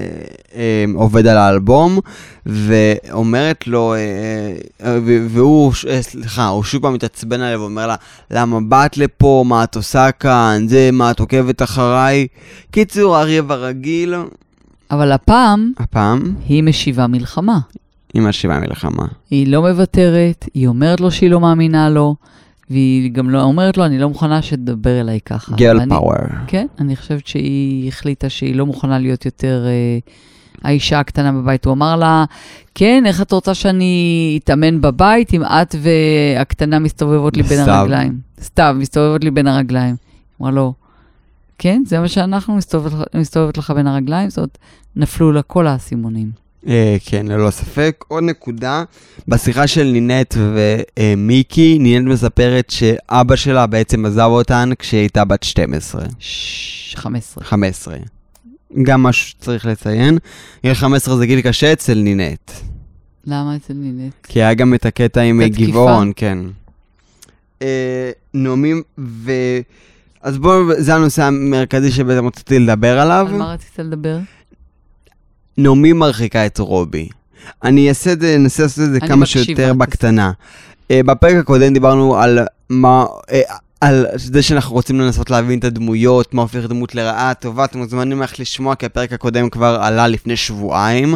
אה, 0.56 0.86
עובד 0.96 1.28
על 1.28 1.38
האלבום, 1.38 2.00
ואומרת 2.46 3.68
לו, 3.68 3.94
אה, 3.94 4.00
אה, 4.86 5.00
והוא, 5.30 5.74
אה, 5.90 6.02
סליחה, 6.02 6.48
הוא 6.48 6.64
שוב 6.64 6.82
פעם 6.82 6.94
מתעצבן 6.94 7.42
עליה 7.42 7.60
ואומר 7.60 7.88
לה, 7.88 7.96
למה 8.32 8.60
באת 8.62 8.98
לפה, 8.98 9.44
מה 9.48 9.64
את 9.64 9.76
עושה 9.76 10.12
כאן, 10.12 10.66
זה, 10.68 10.90
מה 10.94 11.12
את 11.12 11.20
עוקבת 11.20 11.62
אחריי? 11.62 12.28
קיצור, 12.72 13.20
אריה 13.22 13.42
ברגיל, 13.42 14.16
אבל 14.92 15.12
הפעם, 15.12 15.72
הפעם, 15.78 16.34
היא 16.48 16.64
משיבה 16.64 17.08
מלחמה. 17.08 17.60
עם 18.14 18.28
השיבה 18.28 18.60
מלחמה. 18.60 19.06
היא 19.30 19.48
לא 19.48 19.62
מוותרת, 19.62 20.46
היא 20.54 20.68
אומרת 20.68 21.02
לו 21.02 21.12
שהיא 21.12 21.30
לא 21.30 21.40
מאמינה 21.40 21.90
לו, 21.90 22.16
והיא 22.70 23.12
גם 23.12 23.30
לא 23.30 23.42
אומרת 23.42 23.78
לו, 23.78 23.86
אני 23.86 24.00
לא 24.00 24.10
מוכנה 24.10 24.42
שתדבר 24.42 25.02
אליי 25.02 25.20
ככה. 25.26 25.56
גרל 25.56 25.90
פאוור. 25.90 26.16
כן, 26.48 26.68
אני 26.80 26.96
חושבת 26.96 27.28
שהיא 27.28 27.88
החליטה 27.88 28.30
שהיא 28.30 28.56
לא 28.56 28.66
מוכנה 28.66 29.00
להיות 29.00 29.26
יותר 29.26 29.66
אה, 29.68 30.00
האישה 30.64 31.00
הקטנה 31.00 31.32
בבית. 31.32 31.66
הוא 31.66 31.74
אמר 31.74 31.96
לה, 31.96 32.26
כן, 32.76 33.04
איך 33.06 33.22
את 33.22 33.32
רוצה 33.32 33.54
שאני 33.54 34.40
אתאמן 34.44 34.82
בבית 34.82 35.34
אם 35.34 35.44
את 35.44 35.76
והקטנה 35.82 36.80
מסתובבות 36.80 37.38
לי 37.38 37.44
בין 37.44 37.62
סתיו. 37.62 37.74
הרגליים? 37.74 38.20
סתיו, 38.42 38.76
מסתובבות 38.80 39.24
לי 39.24 39.32
בין 39.32 39.48
הרגליים. 39.48 39.96
אמרה 40.42 40.52
לו, 40.52 40.74
כן, 41.58 41.84
זה 41.86 42.00
מה 42.00 42.08
שאנחנו 42.08 42.56
מסתובבת, 42.56 43.16
מסתובבת 43.16 43.58
לך 43.58 43.72
בין 43.72 43.88
הרגליים, 43.88 44.30
זאת 44.30 44.38
אומרת, 44.38 44.58
נפלו 44.96 45.32
לה 45.32 45.42
כל 45.42 45.68
האסימונים. 45.68 46.45
אה, 46.68 46.98
כן, 47.06 47.28
ללא 47.28 47.50
ספק. 47.52 48.04
עוד 48.08 48.24
נקודה, 48.24 48.84
בשיחה 49.28 49.68
של 49.68 49.84
נינט 49.84 50.36
ומיקי, 50.38 51.80
נינט 51.80 52.08
מספרת 52.08 52.70
שאבא 52.70 53.36
שלה 53.36 53.68
בעצם 53.68 54.06
עזב 54.06 54.28
אותן 54.28 54.70
כשהיא 54.80 55.00
הייתה 55.00 55.26
בת 55.26 55.44
12, 55.44 56.06
ששש, 56.20 56.96
15. 56.96 57.44
15. 57.44 57.98
גם 58.84 59.04
משהו 59.04 59.28
שצריך 59.28 59.66
לציין. 59.66 60.18
גיל 60.64 60.74
15 60.74 61.18
זה 61.18 61.26
גיל 61.26 61.42
קשה 61.42 61.74
אצל 61.74 61.98
נינט. 61.98 62.52
למה 63.26 63.56
אצל 63.56 63.74
נינט? 63.74 64.14
כי 64.24 64.40
היה 64.40 64.54
גם 64.54 64.74
את 64.74 64.86
הקטע 64.86 65.22
עם? 65.22 65.42
גבעון, 65.44 66.12
כן. 66.16 66.38
אה, 67.62 68.12
נעמים 68.34 68.82
ו... 68.98 69.32
אז 70.22 70.38
בואו, 70.38 70.64
זה 70.78 70.96
הנושא 70.96 71.24
המרכזי 71.24 71.92
שבעצם 71.92 72.28
רציתי 72.28 72.60
לדבר 72.60 73.00
עליו. 73.00 73.28
על 73.30 73.36
מה 73.36 73.54
רצית 73.54 73.80
לדבר? 73.80 74.18
נעמי 75.58 75.94
מרחיקה 75.94 76.46
את 76.46 76.60
רובי. 76.60 77.10
אני 77.64 77.90
אעשה 77.90 78.12
את 78.12 78.22
זה, 78.22 78.38
ננסה 78.38 78.64
לעשות 78.64 78.84
את 78.84 78.92
זה 78.92 79.00
כמה 79.00 79.26
שיותר. 79.26 79.74
בקטנה. 79.74 80.32
Uh, 80.84 80.96
בפרק 81.06 81.36
הקודם 81.36 81.74
דיברנו 81.74 82.18
על 82.18 82.40
מה, 82.70 83.06
uh, 83.06 83.34
על 83.82 84.06
זה 84.16 84.42
שאנחנו 84.42 84.76
רוצים 84.76 85.02
לנסות 85.02 85.30
להבין 85.30 85.60
את 85.60 85.64
הדמויות, 85.64 86.34
מה 86.34 86.42
הופך 86.42 86.66
דמות 86.66 86.96
לרעה, 86.96 87.34
טובה, 87.34 87.66
אתם 87.66 87.80
מוזמנים 87.80 88.20
ללכת 88.20 88.40
לשמוע, 88.40 88.76
כי 88.76 88.86
הפרק 88.86 89.14
הקודם 89.14 89.50
כבר 89.50 89.80
עלה 89.82 90.08
לפני 90.08 90.36
שבועיים. 90.36 91.16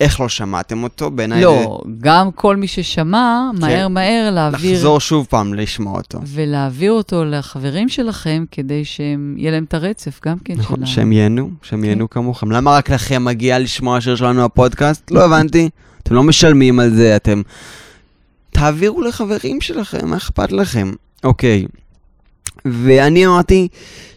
איך 0.00 0.20
לא 0.20 0.28
שמעתם 0.28 0.82
אותו? 0.82 1.10
בעיניי 1.10 1.42
לא, 1.42 1.80
גם 1.98 2.30
כל 2.32 2.56
מי 2.56 2.66
ששמע, 2.66 3.50
מהר 3.60 3.86
כן. 3.86 3.92
מהר 3.92 4.24
זה 4.24 4.30
להעביר, 4.30 4.72
לחזור 4.72 5.00
שוב 5.00 5.26
פעם 5.30 5.54
לשמוע 5.54 5.96
אותו. 5.98 6.18
ולהעביר 6.26 6.92
אותו 6.92 7.24
לחברים 7.24 7.88
שלכם, 7.88 8.44
כדי 8.50 8.84
שיהיה 8.84 9.50
להם 9.50 9.64
את 9.64 9.74
הרצף 9.74 10.20
גם 10.26 10.38
כן 10.44 10.54
נכון, 10.56 10.76
של 10.76 10.82
ה- 10.82 10.86
שהם 10.86 11.12
ייהנו, 11.12 11.50
שהם 11.62 11.84
ייהנו 11.84 12.10
כמוכם. 12.10 12.50
למה 12.52 12.70
רק 12.76 12.90
לכם 12.90 13.24
מגיע 13.24 13.58
לשמוע 13.58 13.96
השיר 13.96 14.16
שלנו 14.16 14.44
בפודקאסט? 14.44 15.10
לא 15.10 15.24
הבנתי. 15.24 15.68
אתם 16.02 16.14
לא 16.14 16.22
משלמים 16.22 16.80
על 16.80 16.90
זה, 16.94 17.16
אתם... 17.16 17.42
תעבירו 18.50 19.02
לחברים 19.02 19.60
שלכם, 19.60 20.08
מה 20.08 20.16
אכפת 20.16 20.52
לכם? 20.52 20.92
אוקיי. 21.24 21.66
ואני 22.64 23.26
אמרתי 23.26 23.68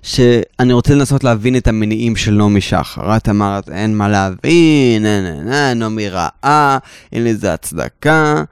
שאני 0.04 0.74
רוצה 0.74 0.96
לנסות 0.96 1.24
להבין 1.24 1.58
את 1.58 1.68
המניעים 1.68 2.16
של 2.16 2.32
נעמי 2.32 2.62
שחר. 2.62 3.18
את 3.18 3.30
אמרת, 3.30 3.70
אין 3.70 3.98
מה 3.98 4.08
להבין, 4.10 5.06
אין, 5.06 5.26
אין, 5.26 5.54
אין, 5.54 5.80
נעמי 5.80 6.10
רעה, 6.10 6.78
אין 7.12 7.24
לזה 7.24 7.54
הצדקה. 7.54 8.44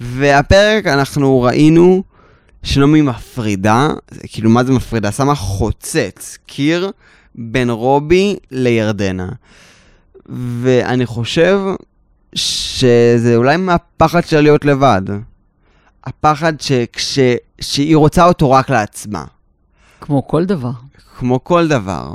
והפרק 0.00 0.86
אנחנו 0.86 1.42
ראינו 1.42 2.02
שנעמי 2.62 3.02
מפרידה, 3.02 3.88
כאילו 4.22 4.50
מה 4.50 4.64
זה 4.64 4.72
מפרידה? 4.72 5.12
שמה 5.12 5.34
חוצץ, 5.34 6.38
קיר, 6.46 6.90
בין 7.34 7.70
רובי 7.70 8.36
לירדנה. 8.50 9.28
ואני 10.62 11.06
חושב 11.06 11.60
שזה 12.34 13.36
אולי 13.36 13.56
מהפחד 13.56 14.24
שלה 14.24 14.40
להיות 14.40 14.64
לבד. 14.64 15.02
הפחד 16.04 16.60
שכש... 16.60 17.18
שהיא 17.60 17.96
רוצה 17.96 18.24
אותו 18.24 18.50
רק 18.50 18.70
לעצמה, 18.70 19.24
כמו 20.00 20.26
כל 20.26 20.44
דבר. 20.44 20.70
כמו 21.18 21.44
כל 21.44 21.68
דבר. 21.68 22.14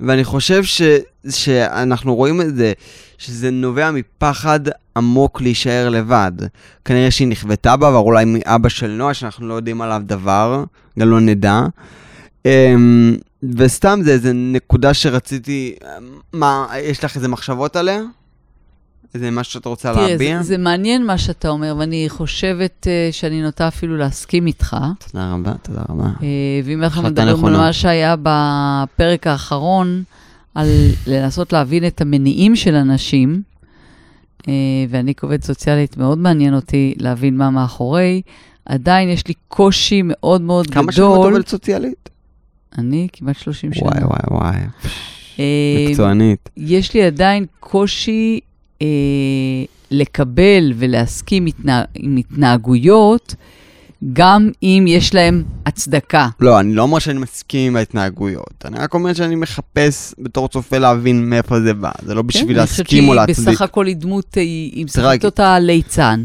ואני 0.00 0.24
חושב 0.24 0.64
ש... 0.64 0.82
שאנחנו 1.30 2.14
רואים 2.14 2.40
את 2.40 2.56
זה, 2.56 2.72
שזה 3.18 3.50
נובע 3.50 3.90
מפחד 3.90 4.60
עמוק 4.96 5.40
להישאר 5.40 5.88
לבד. 5.88 6.32
כנראה 6.84 7.10
שהיא 7.10 7.28
נכוותה 7.28 7.76
בה, 7.76 7.88
ואולי 7.88 8.24
מאבא 8.24 8.68
של 8.68 8.90
נועה, 8.90 9.14
שאנחנו 9.14 9.48
לא 9.48 9.54
יודעים 9.54 9.82
עליו 9.82 10.02
דבר, 10.06 10.64
גם 10.98 11.08
לא 11.08 11.20
נדע. 11.20 11.60
אמ, 12.46 13.16
וסתם 13.56 14.00
זה 14.04 14.10
איזה 14.10 14.32
נקודה 14.32 14.94
שרציתי, 14.94 15.74
מה, 16.32 16.66
יש 16.82 17.04
לך 17.04 17.16
איזה 17.16 17.28
מחשבות 17.28 17.76
עליה? 17.76 18.00
איזה 19.14 19.30
משהו 19.30 19.52
שאת 19.52 19.66
רוצה 19.66 19.94
תראה, 19.94 20.08
להביע? 20.08 20.38
זה, 20.38 20.42
זה 20.42 20.58
מעניין 20.58 21.06
מה 21.06 21.18
שאתה 21.18 21.48
אומר, 21.48 21.74
ואני 21.78 22.04
חושבת 22.08 22.86
uh, 22.86 23.12
שאני 23.12 23.42
נוטה 23.42 23.68
אפילו 23.68 23.96
להסכים 23.96 24.46
איתך. 24.46 24.76
תודה 25.12 25.32
רבה, 25.32 25.52
תודה 25.62 25.82
רבה. 25.88 26.08
Uh, 26.18 26.22
ואם 26.64 26.82
אנחנו 26.82 27.02
מדברים 27.02 27.44
על. 27.44 27.56
מה 27.56 27.72
שהיה 27.72 28.14
בפרק 28.22 29.26
האחרון, 29.26 30.02
על 30.54 30.68
לנסות 31.06 31.52
להבין 31.52 31.86
את 31.86 32.00
המניעים 32.00 32.56
של 32.56 32.74
אנשים, 32.74 33.42
uh, 34.40 34.46
ואני 34.88 35.14
כעובדת 35.14 35.44
סוציאלית, 35.44 35.96
מאוד 35.96 36.18
מעניין 36.18 36.54
אותי 36.54 36.94
להבין 36.98 37.36
מה 37.36 37.50
מאחורי. 37.50 38.22
עדיין 38.66 39.08
יש 39.08 39.26
לי 39.26 39.34
קושי 39.48 40.02
מאוד 40.04 40.40
מאוד 40.40 40.66
גדול. 40.66 40.82
כמה 40.82 40.92
שנים 40.92 41.10
את 41.10 41.16
עובדת 41.16 41.48
סוציאלית? 41.48 42.08
אני 42.78 43.08
כמעט 43.12 43.36
30 43.36 43.72
שנה. 43.72 43.88
וואי 43.88 44.04
וואי 44.04 44.56
וואי, 45.38 45.88
מקצוענית. 45.88 46.48
יש 46.56 46.94
לי 46.94 47.02
עדיין 47.02 47.46
קושי 47.60 48.40
אה, 48.82 49.64
לקבל 49.90 50.72
ולהסכים 50.76 51.46
התנה, 51.46 51.84
עם 51.94 52.16
התנהגויות 52.16 53.34
גם 54.12 54.50
אם 54.62 54.84
יש 54.88 55.14
להם 55.14 55.42
הצדקה. 55.66 56.28
לא, 56.40 56.60
אני 56.60 56.74
לא 56.74 56.82
אומר 56.82 56.98
שאני 56.98 57.18
מסכים 57.18 57.66
עם 57.66 57.76
ההתנהגויות. 57.76 58.64
אני 58.64 58.78
רק 58.78 58.94
אומר 58.94 59.12
שאני 59.12 59.34
מחפש 59.34 60.14
בתור 60.18 60.48
צופה 60.48 60.78
להבין 60.78 61.30
מאיפה 61.30 61.60
זה 61.60 61.74
בא. 61.74 61.90
זה 62.06 62.14
לא 62.14 62.22
בשביל 62.22 62.56
להסכים 62.56 63.04
או 63.04 63.12
אני 63.12 63.16
להצדיק. 63.16 63.36
חושבת 63.36 63.44
שהיא 63.46 63.54
בסך 63.54 63.62
הכל 63.62 63.86
היא 63.86 63.96
דמות, 63.96 64.34
היא 64.34 64.72
היא 64.74 64.84
משחקת. 64.84 65.24
אותה 65.24 65.58
ליצן. 65.58 66.24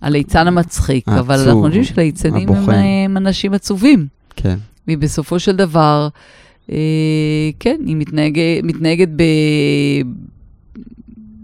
הליצן 0.00 0.46
המצחיק, 0.46 1.08
אבל 1.08 1.34
העצוב, 1.34 1.48
אנחנו 1.48 1.64
יודעים 1.64 1.84
שליצנים 1.84 2.48
הם, 2.48 2.56
הבוחן. 2.56 2.72
הם 3.06 3.16
אנשים 3.16 3.54
עצובים. 3.54 4.06
כן. 4.36 4.56
והיא 4.86 4.98
בסופו 4.98 5.38
של 5.38 5.56
דבר, 5.56 6.08
אה, 6.72 6.76
כן, 7.60 7.76
היא 7.86 7.96
מתנהג, 7.96 8.38
מתנהגת 8.62 9.08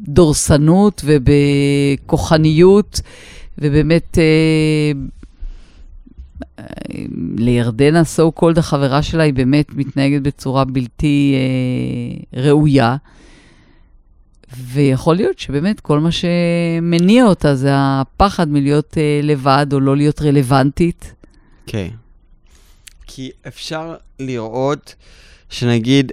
בדורסנות 0.02 1.02
ובכוחניות, 1.04 3.00
ובאמת 3.59 4.18
אה, 4.18 4.92
אה, 6.59 6.64
לירדנה, 7.37 8.02
so 8.16 8.40
called 8.40 8.59
החברה 8.59 9.02
שלה, 9.02 9.23
היא 9.23 9.35
באמת 9.35 9.66
מתנהגת 9.75 10.23
בצורה 10.23 10.64
בלתי 10.64 11.35
אה, 11.37 12.40
ראויה. 12.42 12.97
ויכול 14.59 15.16
להיות 15.16 15.38
שבאמת 15.38 15.80
כל 15.80 16.00
מה 16.00 16.11
שמניע 16.12 17.25
אותה 17.25 17.54
זה 17.54 17.71
הפחד 17.75 18.49
מלהיות 18.49 18.99
אה, 18.99 19.21
לבד 19.23 19.66
או 19.73 19.80
לא 19.80 19.97
להיות 19.97 20.23
רלוונטית. 20.23 21.14
כן. 21.66 21.88
כי 23.06 23.30
אפשר 23.49 23.94
לראות 24.18 24.94
שנגיד 25.50 26.12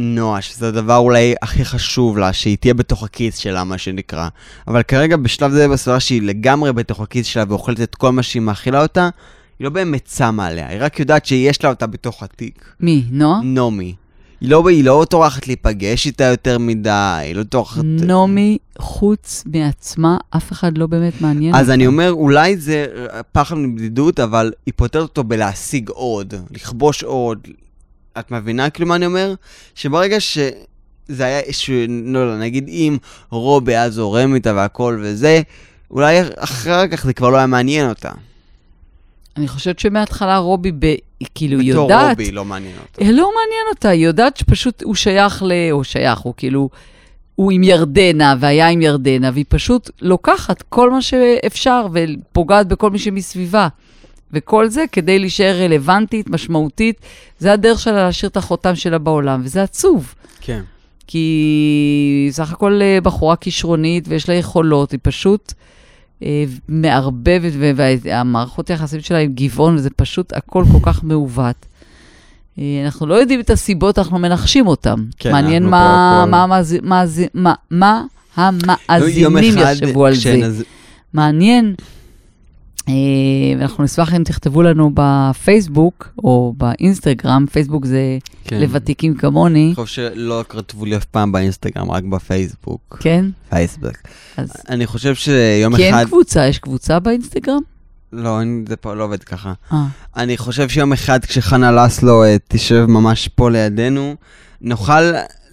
נועה, 0.00 0.42
שזה 0.42 0.68
הדבר 0.68 0.96
אולי 0.96 1.34
הכי 1.42 1.64
חשוב 1.64 2.18
לה, 2.18 2.32
שהיא 2.32 2.56
תהיה 2.56 2.74
בתוך 2.74 3.02
הכיס 3.02 3.36
שלה, 3.36 3.64
מה 3.64 3.78
שנקרא. 3.78 4.28
אבל 4.68 4.82
כרגע 4.82 5.16
בשלב 5.16 5.50
זה 5.50 5.68
בסביבה 5.68 6.00
שהיא 6.00 6.22
לגמרי 6.22 6.72
בתוך 6.72 7.00
הכיס 7.00 7.26
שלה 7.26 7.44
ואוכלת 7.48 7.80
את 7.80 7.94
כל 7.94 8.10
מה 8.12 8.22
שהיא 8.22 8.42
מאכילה 8.42 8.82
אותה, 8.82 9.08
היא 9.58 9.64
לא 9.64 9.70
באמת 9.70 10.10
שמה 10.16 10.46
עליה, 10.46 10.68
היא 10.68 10.78
רק 10.80 11.00
יודעת 11.00 11.26
שיש 11.26 11.64
לה 11.64 11.70
אותה 11.70 11.86
בתוך 11.86 12.22
התיק. 12.22 12.74
מי, 12.80 13.04
נועה? 13.10 13.40
נעמי. 13.42 13.94
היא 14.40 14.50
לא, 14.50 14.68
היא 14.68 14.84
לא 14.84 15.06
טורחת 15.10 15.46
להיפגש 15.46 16.06
איתה 16.06 16.24
יותר 16.24 16.58
מדי, 16.58 16.90
היא 17.22 17.34
לא 17.34 17.42
טורחת... 17.42 17.82
נעמי, 17.84 18.58
חוץ 18.78 19.44
מעצמה, 19.46 20.16
אף 20.30 20.52
אחד 20.52 20.78
לא 20.78 20.86
באמת 20.86 21.20
מעניין 21.20 21.54
אז 21.54 21.60
אותה. 21.60 21.74
אני 21.74 21.86
אומר, 21.86 22.12
אולי 22.12 22.56
זה 22.56 22.86
פחד 23.32 23.56
מבדידות, 23.56 24.20
אבל 24.20 24.52
היא 24.66 24.74
פותרת 24.76 25.02
אותו 25.02 25.24
בלהשיג 25.24 25.88
עוד, 25.88 26.34
לכבוש 26.50 27.02
עוד. 27.02 27.38
את 28.20 28.30
מבינה 28.30 28.70
כאילו 28.70 28.88
מה 28.88 28.96
אני 28.96 29.06
אומר? 29.06 29.34
שברגע 29.74 30.20
שזה 30.20 31.24
היה 31.24 31.40
איזשהו, 31.40 31.74
לא, 32.04 32.30
לא, 32.30 32.38
נגיד 32.38 32.68
אם 32.68 32.96
רובי 33.30 33.76
היה 33.76 33.90
זורם 33.90 34.34
איתה 34.34 34.54
והכל 34.54 35.00
וזה, 35.02 35.40
אולי 35.90 36.20
אחר 36.36 36.88
כך 36.88 37.04
זה 37.04 37.12
כבר 37.12 37.30
לא 37.30 37.36
היה 37.36 37.46
מעניין 37.46 37.88
אותה. 37.88 38.10
אני 39.36 39.48
חושבת 39.48 39.78
שמההתחלה 39.78 40.38
רובי, 40.38 40.72
ב... 40.78 40.94
כאילו 41.34 41.58
בתור 41.58 41.82
יודעת... 41.82 42.10
רובי 42.18 42.30
לא 42.30 42.44
מעניין 42.44 42.76
אותה. 42.82 43.02
אה, 43.02 43.12
לא 43.12 43.30
מעניין 43.34 43.66
אותה, 43.70 43.88
היא 43.88 44.06
יודעת 44.06 44.36
שפשוט 44.36 44.82
הוא 44.82 44.94
שייך 44.94 45.42
ל... 45.42 45.52
הוא 45.70 45.84
שייך, 45.84 46.18
הוא 46.18 46.34
כאילו... 46.36 46.68
הוא 47.34 47.52
עם 47.52 47.62
ירדנה, 47.62 48.34
והיה 48.40 48.68
עם 48.68 48.82
ירדנה, 48.82 49.30
והיא 49.32 49.44
פשוט 49.48 49.90
לוקחת 50.00 50.62
כל 50.62 50.90
מה 50.90 51.02
שאפשר 51.02 51.86
ופוגעת 51.92 52.68
בכל 52.68 52.90
מי 52.90 52.98
שמסביבה. 52.98 53.68
וכל 54.32 54.68
זה 54.68 54.84
כדי 54.92 55.18
להישאר 55.18 55.56
רלוונטית, 55.64 56.30
משמעותית. 56.30 57.00
זה 57.38 57.52
הדרך 57.52 57.80
שלה 57.80 58.04
להשאיר 58.04 58.28
את 58.28 58.36
החותם 58.36 58.76
שלה 58.76 58.98
בעולם, 58.98 59.40
וזה 59.44 59.62
עצוב. 59.62 60.14
כן. 60.40 60.60
כי 61.06 61.18
היא 61.18 62.32
סך 62.32 62.52
הכל 62.52 62.78
אה, 62.82 62.98
בחורה 63.02 63.36
כישרונית 63.36 64.04
ויש 64.08 64.28
לה 64.28 64.34
יכולות, 64.34 64.92
היא 64.92 65.00
פשוט 65.02 65.52
אה, 66.22 66.44
מערבבת, 66.68 67.52
והמערכות 67.56 68.70
היחסים 68.70 69.00
שלה 69.00 69.18
עם 69.18 69.32
גבעון, 69.34 69.74
וזה 69.74 69.90
פשוט 69.90 70.32
הכל 70.32 70.64
כל 70.72 70.78
כך 70.82 71.04
מעוות. 71.04 71.66
אה, 72.58 72.82
אנחנו 72.84 73.06
לא 73.06 73.14
יודעים 73.14 73.40
את 73.40 73.50
הסיבות, 73.50 73.98
אנחנו 73.98 74.18
מנחשים 74.18 74.66
אותם. 74.66 75.04
כן, 75.18 75.32
מעניין 75.32 75.66
מה, 75.66 76.24
מה, 76.30 76.46
מאזי- 76.82 77.26
מה, 77.34 77.54
מה 77.70 78.02
יום 78.36 79.36
המאזינים 79.36 79.58
אחד 79.58 79.74
יחשבו 79.82 80.06
על 80.06 80.14
זה. 80.14 80.64
מעניין. 81.14 81.74
אה, 82.88 82.94
ואנחנו 83.58 83.84
נשמח 83.84 84.14
אם 84.14 84.24
תכתבו 84.24 84.62
לנו 84.62 84.90
בפייסבוק 84.94 86.08
או 86.18 86.54
באינסטגרם, 86.56 87.46
פייסבוק 87.52 87.86
זה 87.86 88.18
כן. 88.44 88.60
לוותיקים 88.60 89.14
כמוני, 89.14 89.66
אני 89.66 89.74
חושב 89.74 90.10
שלא 90.14 90.44
כתבו 90.48 90.84
לי 90.84 90.96
אף 90.96 91.04
פעם 91.04 91.32
באינסטגרם, 91.32 91.90
רק 91.90 92.04
בפייסבוק. 92.04 92.96
כן? 93.00 93.24
פייסבוק. 93.50 93.92
אז 94.36 94.52
אני 94.68 94.86
חושב 94.86 95.14
שיום 95.14 95.76
כי 95.76 95.90
אחד... 95.90 95.98
אין 95.98 96.06
קבוצה, 96.06 96.46
יש 96.46 96.58
קבוצה 96.58 96.98
באינסטגרם? 97.00 97.60
לא, 98.12 98.40
אין- 98.40 98.64
זה 98.68 98.76
פה 98.76 98.94
לא 98.94 99.04
עובד 99.04 99.22
ככה. 99.24 99.52
אה, 99.72 99.86
אני 100.16 100.36
חושב 100.36 100.68
שיום 100.68 100.92
אחד 100.92 101.24
כשחנה 101.24 101.72
לסלו 101.72 102.24
אה, 102.24 102.36
תשב 102.48 102.84
ממש 102.88 103.28
פה 103.28 103.50
לידינו, 103.50 104.14
נוכל 104.60 105.02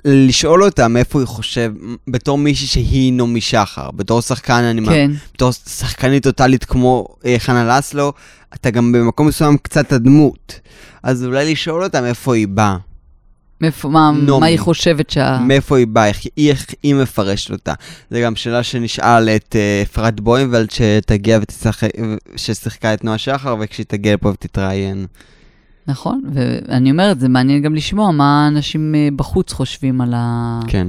לשאול 0.07 0.63
אותה 0.63 0.87
מאיפה 0.87 1.19
היא 1.19 1.27
חושב, 1.27 1.73
בתור 2.07 2.37
מישהי 2.37 2.67
שהיא 2.67 3.13
נעמי 3.13 3.41
שחר, 3.41 3.91
בתור 3.91 4.21
שחקן, 4.21 4.63
אני 4.63 4.81
מה... 4.81 4.91
כן. 4.91 5.11
בתור 5.33 5.51
שחקנית 5.51 6.23
טוטאלית 6.23 6.65
כמו 6.65 7.07
אה, 7.25 7.35
חנה 7.37 7.77
לסלו, 7.77 8.13
אתה 8.53 8.69
גם 8.69 8.91
במקום 8.91 9.27
מסוים 9.27 9.57
קצת 9.57 9.93
הדמות. 9.93 10.59
אז 11.03 11.25
אולי 11.25 11.51
לשאול 11.51 11.83
אותה 11.83 12.01
מאיפה 12.01 12.35
היא 12.35 12.47
באה, 12.47 12.77
מאיפה, 13.61 13.89
מה, 13.89 14.11
נעמי. 14.11 14.39
מה 14.39 14.45
היא 14.45 14.59
חושבת 14.59 15.09
שה... 15.09 15.39
מאיפה 15.39 15.77
היא 15.77 15.87
באה, 15.87 16.07
איך, 16.07 16.21
איך 16.37 16.65
היא 16.83 16.95
מפרשת 16.95 17.51
אותה. 17.51 17.73
זה 18.09 18.21
גם 18.21 18.35
שאלה 18.35 18.63
שנשאל 18.63 19.29
את 19.29 19.55
אה, 19.55 19.81
אפרת 19.81 20.19
בוימבלד 20.19 20.71
שתגיע 20.71 21.39
ותשחק, 21.41 21.89
ששיחקה 22.35 22.93
את 22.93 23.03
נועה 23.03 23.17
שחר, 23.17 23.55
וכשהיא 23.59 23.85
תגיע 23.89 24.13
לפה 24.13 24.29
ותתראיין. 24.29 25.05
נכון, 25.88 26.21
ואני 26.34 26.91
אומרת, 26.91 27.19
זה 27.19 27.30
מעניין 27.30 27.62
גם 27.62 27.76
לשמוע 27.76 28.12
מה 28.12 28.47
אנשים 28.47 28.95
אה, 28.95 29.10
בחוץ 29.15 29.54
חושבים 29.54 30.02
על, 30.02 30.13
ה... 30.15 30.60
כן. 30.67 30.88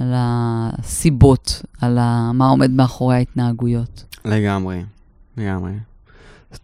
על 0.00 0.12
הסיבות, 0.16 1.62
על 1.80 1.98
ה... 2.00 2.30
מה 2.34 2.48
עומד 2.48 2.70
מאחורי 2.70 3.14
ההתנהגויות. 3.16 4.04
לגמרי, 4.24 4.82
לגמרי. 5.36 5.72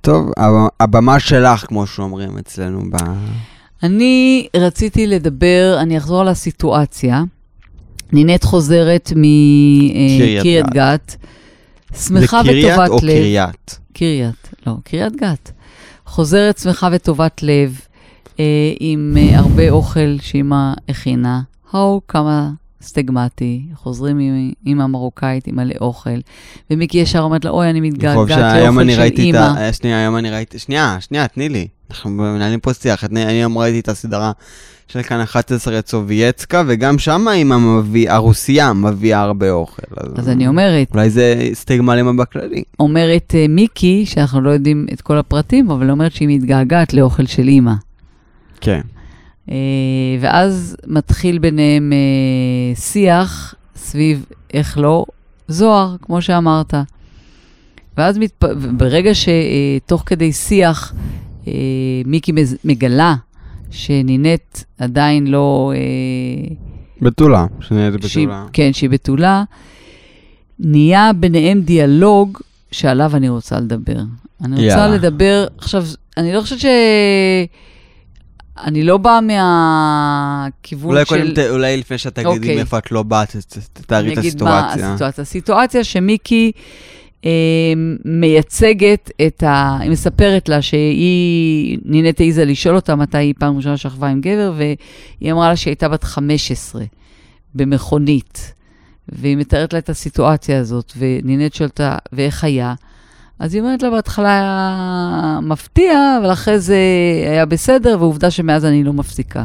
טוב, 0.01 0.31
הב- 0.37 0.69
הבמה 0.81 1.21
שלך, 1.21 1.67
כמו 1.67 1.87
שאומרים 1.87 2.39
אצלנו 2.39 2.83
ב... 2.91 2.97
אני 3.83 4.47
רציתי 4.57 5.07
לדבר, 5.07 5.77
אני 5.81 5.99
אחזור 5.99 6.21
על 6.21 6.29
הסיטואציה. 6.29 7.23
נינת 8.13 8.45
חוזרת 8.45 9.13
קריית 9.15 10.41
מקריית 10.41 10.67
גת, 10.67 11.17
שמחה 11.95 12.43
זה 12.43 12.49
קריית 12.49 12.73
וטובת 12.73 12.89
או 12.91 12.97
לב. 12.97 13.01
קריית? 13.03 13.79
קריית, 13.93 14.51
לא, 14.67 14.75
קריית 14.85 15.17
גת. 15.17 15.53
חוזרת 16.15 16.59
שמחה 16.59 16.89
וטובת 16.93 17.43
לב, 17.43 17.81
אה, 18.41 18.45
עם 18.81 19.17
אה, 19.19 19.39
הרבה 19.39 19.71
אוכל 19.71 20.17
שאימא 20.21 20.73
הכינה. 20.89 21.41
הו, 21.71 22.01
כמה 22.09 22.51
סטגמטי. 22.83 23.63
חוזרים 23.75 24.19
עם 24.19 24.53
אימא 24.67 24.87
מרוקאית 24.87 25.47
עם 25.47 25.57
מלא 25.57 25.75
אוכל. 25.81 26.19
ומיקי 26.71 26.99
ישר 26.99 27.21
אומרת 27.21 27.45
לה, 27.45 27.51
אוי, 27.51 27.71
אני 27.71 27.81
מתגעגעת 27.81 28.17
לאוכל 28.17 28.81
אני 28.81 28.95
של 28.95 29.03
אימא. 29.03 29.39
אה, 29.57 29.73
שנייה, 29.73 29.99
היום 29.99 30.17
אני 30.17 30.31
ראיתי... 30.31 30.59
שנייה, 30.59 30.97
שנייה, 31.01 31.29
תני 31.29 31.49
לי. 31.49 31.69
אנחנו 31.91 32.11
מנהלים 32.11 32.61
פה 32.61 32.75
שיח. 32.75 33.05
אני 33.05 33.25
היום 33.25 33.59
ראיתי 33.59 33.81
את 33.81 33.89
הסדרה 33.89 34.33
של 34.89 35.03
כאן 35.03 35.21
11 35.21 35.79
את 35.79 35.89
סובייצקה, 35.89 36.63
וגם 36.67 36.99
שם 36.99 37.27
אימא 37.33 37.57
מביאה, 37.59 38.15
הרוסיה 38.15 38.73
מביאה 38.73 39.21
הרבה 39.21 39.51
אוכל. 39.51 39.83
אז 40.17 40.29
אני 40.29 40.49
אומרת, 40.49 40.89
אולי 40.95 41.11
זה 41.11 41.49
סטיגמה 41.53 41.97
לאמא 41.97 42.23
בכללי. 42.23 42.63
אומרת 42.81 43.35
אה, 43.35 43.47
מיקי, 43.49 44.07
שאנחנו 44.07 44.41
לא 44.41 44.51
יודעים 44.51 44.87
את 44.93 45.01
כל 45.01 45.19
הפרטים, 45.19 45.71
אבל 45.71 45.91
אומרת 45.91 46.13
שהיא 46.13 46.29
מתגעגעת 46.29 46.95
לאוכל 46.95 47.27
של 47.27 47.49
אימא. 47.49 47.73
כן. 48.61 48.81
אה, 49.51 49.57
ואז 50.21 50.77
מתחיל 50.87 51.39
ביניהם 51.39 51.93
אה, 51.93 52.77
שיח 52.77 53.55
סביב, 53.77 54.25
איך 54.55 54.79
לא, 54.79 55.05
זוהר, 55.49 55.97
כמו 56.03 56.23
שאמרת. 56.23 56.75
ואז 57.99 58.19
מתפ... 58.19 58.45
ברגע 58.77 59.11
שתוך 59.15 60.03
כדי 60.07 60.33
שיח, 60.33 60.95
מיקי 62.07 62.33
מז- 62.33 62.57
מגלה 62.65 63.15
שנינט 63.71 64.59
עדיין 64.79 65.27
לא... 65.27 65.73
אה, 65.77 66.55
בתולה, 67.03 67.47
שהיא, 67.61 67.91
בתולה. 67.91 68.47
כן, 68.53 68.73
שהיא 68.73 68.91
בתולה, 68.91 69.45
נהיה 70.59 71.11
ביניהם 71.17 71.61
דיאלוג 71.61 72.39
שעליו 72.71 73.17
אני 73.17 73.29
רוצה 73.29 73.61
לדבר. 73.61 73.99
אני 74.45 74.55
רוצה 74.55 74.67
יאללה. 74.67 74.95
לדבר, 74.95 75.47
עכשיו, 75.59 75.85
אני 76.17 76.33
לא 76.33 76.41
חושבת 76.41 76.61
ש... 76.61 76.67
אני 78.65 78.83
לא 78.83 78.97
באה 78.97 79.21
מהכיוון 79.21 80.91
אולי 80.91 81.05
של... 81.07 81.35
קודם, 81.35 81.51
אולי 81.51 81.77
לפני 81.77 81.99
שאת 81.99 82.15
תגידי 82.15 82.29
אוקיי. 82.37 82.57
מאיפה 82.57 82.79
את 82.79 82.93
לא 82.93 83.03
באת, 83.03 83.37
תתארי 83.73 84.13
את 84.13 84.19
אני 84.19 84.29
אגיד 84.29 84.43
מה 84.43 84.59
הסיטואציה. 84.59 84.91
הסיטואציה. 84.93 85.23
הסיטואציה 85.23 85.85
שמיקי 85.85 86.53
אה, 86.57 86.61
מייצגת 88.05 89.11
את 89.27 89.43
ה... 89.43 89.79
היא 89.81 89.91
מספרת 89.91 90.49
לה 90.49 90.63
שהיא, 90.63 91.79
נינת 91.85 92.21
העיזה 92.21 92.45
לשאול 92.45 92.77
אותה 92.77 92.97
מתי 92.97 93.19
היא 93.19 93.35
פעם 93.39 93.57
ראשונה 93.57 93.77
שכבה 93.77 94.09
עם 94.09 94.21
גבר, 94.21 94.53
והיא 94.57 95.33
אמרה 95.33 95.49
לה 95.49 95.57
שהיא 95.57 95.71
הייתה 95.71 95.89
בת 95.89 96.05
15 96.05 96.85
במכונית. 97.55 98.55
והיא 99.09 99.37
מתארת 99.37 99.73
לה 99.73 99.79
את 99.79 99.91
הסיטואציה 99.91 100.59
הזאת, 100.59 100.93
ונינת 100.99 101.55
שואלת 101.55 101.71
אותה, 101.71 101.97
ואיך 102.13 102.45
היה? 102.45 102.75
אז 103.39 103.55
היא 103.55 103.63
אומרת 103.63 103.83
לה, 103.83 103.91
בהתחלה 103.91 104.39
היה 104.39 105.41
מפתיע, 105.43 106.19
אבל 106.21 106.33
אחרי 106.33 106.59
זה 106.59 106.79
היה 107.31 107.47
בסדר, 107.47 107.97
ועובדה 108.01 108.31
שמאז 108.31 108.65
אני 108.65 108.85
לא 108.85 108.93
מפסיקה. 108.93 109.45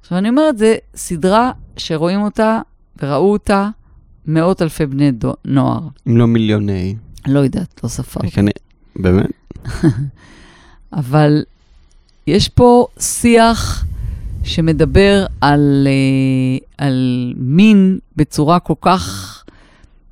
עכשיו, 0.00 0.18
אני 0.18 0.28
אומרת, 0.28 0.58
זו 0.58 0.66
סדרה 0.94 1.50
שרואים 1.76 2.22
אותה 2.22 2.60
וראו 3.02 3.32
אותה 3.32 3.68
מאות 4.28 4.62
אלפי 4.62 4.86
בני 4.86 5.10
דו, 5.12 5.34
נוער. 5.44 5.80
אם 6.08 6.16
לא 6.16 6.26
מיליוני. 6.26 6.94
לא 7.26 7.38
יודעת, 7.38 7.80
לא 7.84 7.88
ספרתי. 7.88 8.30
כנראה- 8.30 8.52
באמת? 8.96 9.30
אבל 10.92 11.42
יש 12.26 12.48
פה 12.48 12.86
שיח 13.00 13.84
שמדבר 14.44 15.26
על, 15.40 15.86
אה, 15.90 16.84
על 16.86 17.32
מין 17.36 17.98
בצורה 18.16 18.58
כל 18.58 18.74
כך 18.80 19.34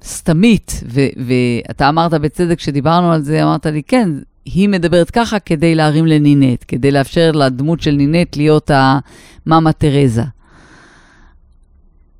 סתמית, 0.05 0.81
ו, 0.92 1.00
ואתה 1.26 1.88
אמרת 1.88 2.14
בצדק, 2.14 2.59
כשדיברנו 2.59 3.12
על 3.12 3.22
זה, 3.22 3.42
אמרת 3.42 3.66
לי, 3.66 3.83
כן, 3.83 4.09
היא 4.44 4.68
מדברת 4.68 5.11
ככה 5.11 5.38
כדי 5.38 5.74
להרים 5.74 6.07
לנינט, 6.07 6.64
כדי 6.68 6.90
לאפשר 6.90 7.33
לדמות 7.33 7.81
של 7.81 7.90
נינט 7.92 8.37
להיות 8.37 8.70
המאמה 8.74 9.72
תרזה. 9.72 10.22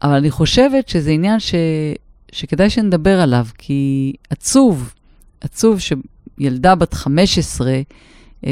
אבל 0.03 0.13
אני 0.15 0.31
חושבת 0.31 0.89
שזה 0.89 1.11
עניין 1.11 1.41
ש, 1.41 1.55
שכדאי 2.33 2.71
שנדבר 2.71 3.21
עליו, 3.21 3.47
כי 3.59 4.13
עצוב, 4.31 4.93
עצוב 5.41 5.79
שילדה 5.81 6.75
בת 6.75 6.95
15, 6.95 7.73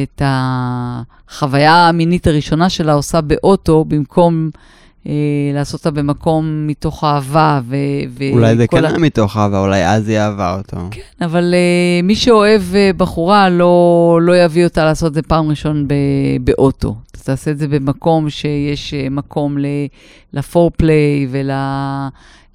את 0.02 0.22
החוויה 0.24 1.88
המינית 1.88 2.26
הראשונה 2.26 2.68
שלה 2.68 2.92
עושה 2.92 3.20
באוטו, 3.20 3.85
במקום 3.85 4.50
אה, 5.07 5.12
לעשות 5.54 5.80
אותה 5.87 5.90
במקום 5.90 6.66
מתוך 6.66 7.04
אהבה. 7.04 7.61
ו- 7.68 7.76
ו- 8.18 8.33
אולי 8.33 8.57
זה 8.57 8.66
כן 8.66 8.85
ה- 8.85 8.98
מתוך 8.98 9.37
אהבה, 9.37 9.59
אולי 9.61 9.87
אז 9.88 10.09
היא 10.09 10.18
אהבה 10.18 10.57
אותו. 10.59 10.76
כן, 10.90 11.24
אבל 11.24 11.54
אה, 11.54 12.02
מי 12.02 12.14
שאוהב 12.16 12.62
אה, 12.74 12.90
בחורה 12.96 13.48
לא, 13.50 14.18
לא 14.22 14.37
יביא 14.37 14.64
אותה 14.64 14.85
לעשות 14.85 15.09
את 15.09 15.14
זה 15.14 15.22
פעם 15.22 15.48
ראשון 15.48 15.88
ב- 15.88 15.94
באוטו. 16.44 16.96
תעשה 17.24 17.50
את 17.50 17.58
זה 17.58 17.68
במקום 17.68 18.30
שיש 18.30 18.94
אה, 18.94 19.10
מקום 19.10 19.56
לפורפליי 20.32 21.28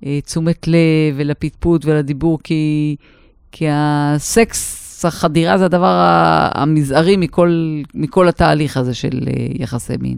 ולתשומת 0.04 0.68
לב 0.68 1.16
ולפטפוט 1.16 1.86
ולדיבור, 1.86 2.40
כי, 2.44 2.96
כי 3.52 3.66
הסקס, 3.72 5.06
החדירה 5.06 5.58
זה 5.58 5.66
הדבר 5.66 6.08
המזערי 6.56 7.18
מכל, 7.18 7.82
מכל 7.94 8.28
התהליך 8.28 8.78
הזה 8.78 8.94
של 8.94 9.20
אה, 9.28 9.48
יחסי 9.54 9.94
מין. 10.00 10.18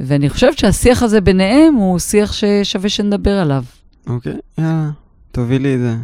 ואני 0.00 0.30
חושבת 0.30 0.58
שהשיח 0.58 1.02
הזה 1.02 1.20
ביניהם 1.20 1.74
הוא 1.74 1.98
שיח 1.98 2.32
ששווה 2.32 2.88
שנדבר 2.88 3.38
עליו. 3.38 3.64
אוקיי, 4.06 4.36
יאללה, 4.58 4.90
תובילי 5.32 5.74
את 5.74 5.80
זה. 5.80 5.96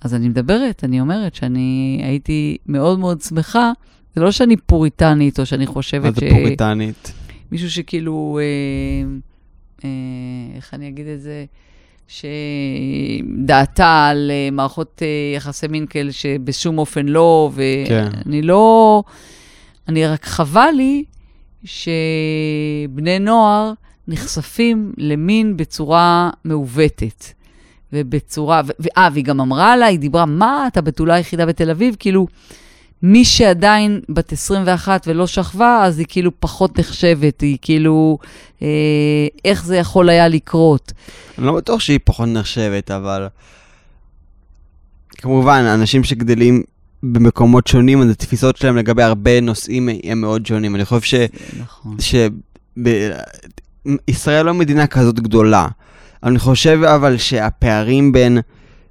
אז 0.00 0.14
אני 0.14 0.28
מדברת, 0.28 0.84
אני 0.84 1.00
אומרת 1.00 1.34
שאני 1.34 2.00
הייתי 2.04 2.56
מאוד 2.66 2.98
מאוד 2.98 3.20
שמחה. 3.20 3.72
זה 4.14 4.20
לא 4.20 4.30
שאני 4.30 4.56
פוריטנית, 4.56 5.40
או 5.40 5.46
שאני 5.46 5.66
מה 5.66 5.72
חושבת 5.72 6.14
זה 6.14 6.20
פוריטנית? 6.30 7.12
שמישהו 7.48 7.70
שכאילו, 7.70 8.38
אה, 8.42 9.08
אה, 9.84 10.56
איך 10.56 10.74
אני 10.74 10.88
אגיד 10.88 11.06
את 11.06 11.20
זה? 11.20 11.44
שדעתה 12.08 14.06
על 14.06 14.30
אה, 14.30 14.48
מערכות 14.52 15.02
אה, 15.02 15.36
יחסי 15.36 15.66
מין 15.66 15.86
כאלה 15.86 16.12
שבשום 16.12 16.78
אופן 16.78 17.06
לא, 17.06 17.50
כן. 17.88 18.08
ואני 18.26 18.42
לא... 18.42 19.02
אני 19.88 20.06
רק 20.06 20.24
חבל 20.24 20.70
לי 20.76 21.04
שבני 21.64 23.18
נוער 23.20 23.72
נחשפים 24.08 24.92
למין 24.96 25.56
בצורה 25.56 26.30
מעוותת. 26.44 27.24
ובצורה, 27.92 28.60
ואה, 28.80 29.08
והיא 29.12 29.24
גם 29.24 29.40
אמרה 29.40 29.76
לה, 29.76 29.86
היא 29.86 29.98
דיברה, 29.98 30.26
מה, 30.26 30.66
את 30.66 30.76
הבתולה 30.76 31.14
היחידה 31.14 31.46
בתל 31.46 31.70
אביב? 31.70 31.96
כאילו, 31.98 32.26
מי 33.02 33.24
שעדיין 33.24 34.00
בת 34.08 34.32
21 34.32 35.04
ולא 35.06 35.26
שכבה, 35.26 35.84
אז 35.84 35.98
היא 35.98 36.06
כאילו 36.08 36.30
פחות 36.40 36.78
נחשבת, 36.78 37.40
היא 37.40 37.58
כאילו, 37.62 38.18
אה, 38.62 38.68
איך 39.44 39.64
זה 39.64 39.76
יכול 39.76 40.08
היה 40.08 40.28
לקרות? 40.28 40.92
אני 41.38 41.46
לא 41.46 41.52
בטוח 41.52 41.80
שהיא 41.80 41.98
פחות 42.04 42.28
נחשבת, 42.28 42.90
אבל... 42.90 43.26
כמובן, 45.16 45.64
אנשים 45.74 46.04
שגדלים 46.04 46.62
במקומות 47.02 47.66
שונים, 47.66 48.02
אז 48.02 48.10
התפיסות 48.10 48.56
שלהם 48.56 48.76
לגבי 48.76 49.02
הרבה 49.02 49.40
נושאים 49.40 49.88
הם 50.04 50.20
מאוד 50.20 50.46
שונים. 50.46 50.74
אני 50.74 50.84
חושב 50.84 51.26
נכון. 51.60 51.96
ש... 52.00 52.14
שישראל 54.10 54.46
לא 54.46 54.54
מדינה 54.54 54.86
כזאת 54.86 55.20
גדולה. 55.20 55.68
אני 56.22 56.38
חושב 56.38 56.80
אבל 56.84 57.16
שהפערים 57.16 58.12
בין, 58.12 58.38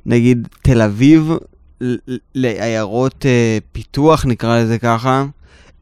נגיד, 0.06 0.48
תל 0.62 0.82
אביב 0.82 1.32
לעיירות 2.36 3.26
אה, 3.26 3.58
פיתוח, 3.72 4.26
נקרא 4.26 4.60
לזה 4.60 4.78
ככה, 4.78 5.26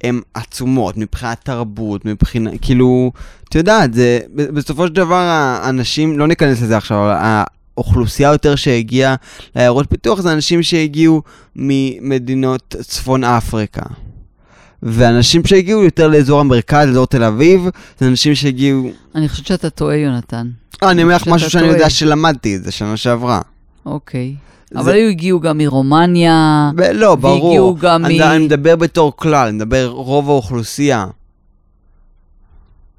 הן 0.03 0.21
עצומות 0.33 0.97
מבחינת 0.97 1.37
תרבות, 1.43 2.05
מבחינת, 2.05 2.53
כאילו, 2.61 3.11
את 3.49 3.55
יודעת, 3.55 3.93
זה, 3.93 4.19
בסופו 4.35 4.87
של 4.87 4.93
דבר 4.93 5.15
האנשים, 5.15 6.19
לא 6.19 6.27
ניכנס 6.27 6.61
לזה 6.61 6.77
עכשיו, 6.77 6.97
אבל 6.97 7.15
האוכלוסייה 7.77 8.31
יותר 8.31 8.55
שהגיעה 8.55 9.15
לעיירות 9.55 9.89
פיתוח 9.89 10.21
זה 10.21 10.33
אנשים 10.33 10.63
שהגיעו 10.63 11.21
ממדינות 11.55 12.75
צפון 12.81 13.23
אפריקה. 13.23 13.81
ואנשים 14.83 15.45
שהגיעו 15.45 15.83
יותר 15.83 16.07
לאזור 16.07 16.39
המרכז, 16.39 16.87
לאזור 16.87 17.07
תל 17.07 17.23
אביב, 17.23 17.61
זה 17.99 18.07
אנשים 18.07 18.35
שהגיעו... 18.35 18.91
אני 19.15 19.29
חושבת 19.29 19.45
שאתה 19.47 19.69
טועה, 19.69 19.95
יונתן. 19.97 20.47
אה, 20.83 20.91
אני 20.91 21.03
אומר 21.03 21.15
לך 21.15 21.27
משהו 21.27 21.49
שאני 21.49 21.63
טועה. 21.63 21.75
יודע 21.75 21.89
שלמדתי 21.89 22.55
את 22.55 22.63
זה 22.63 22.71
שנה 22.71 22.97
שעברה. 22.97 23.41
אוקיי. 23.85 24.27
זה- 24.27 24.35
אבל 24.75 24.91
היו 24.93 25.09
הגיעו 25.09 25.39
גם 25.39 25.57
מרומניה. 25.57 26.71
ב- 26.75 26.81
לא, 26.81 27.15
ברור. 27.15 27.45
והגיעו 27.45 27.75
גם 27.75 28.05
אני, 28.05 28.19
מ- 28.19 28.21
אני 28.21 28.45
מדבר 28.45 28.75
בתור 28.75 29.13
כלל, 29.15 29.47
אני 29.47 29.55
מדבר 29.55 29.85
רוב 29.87 30.29
האוכלוסייה. 30.29 31.05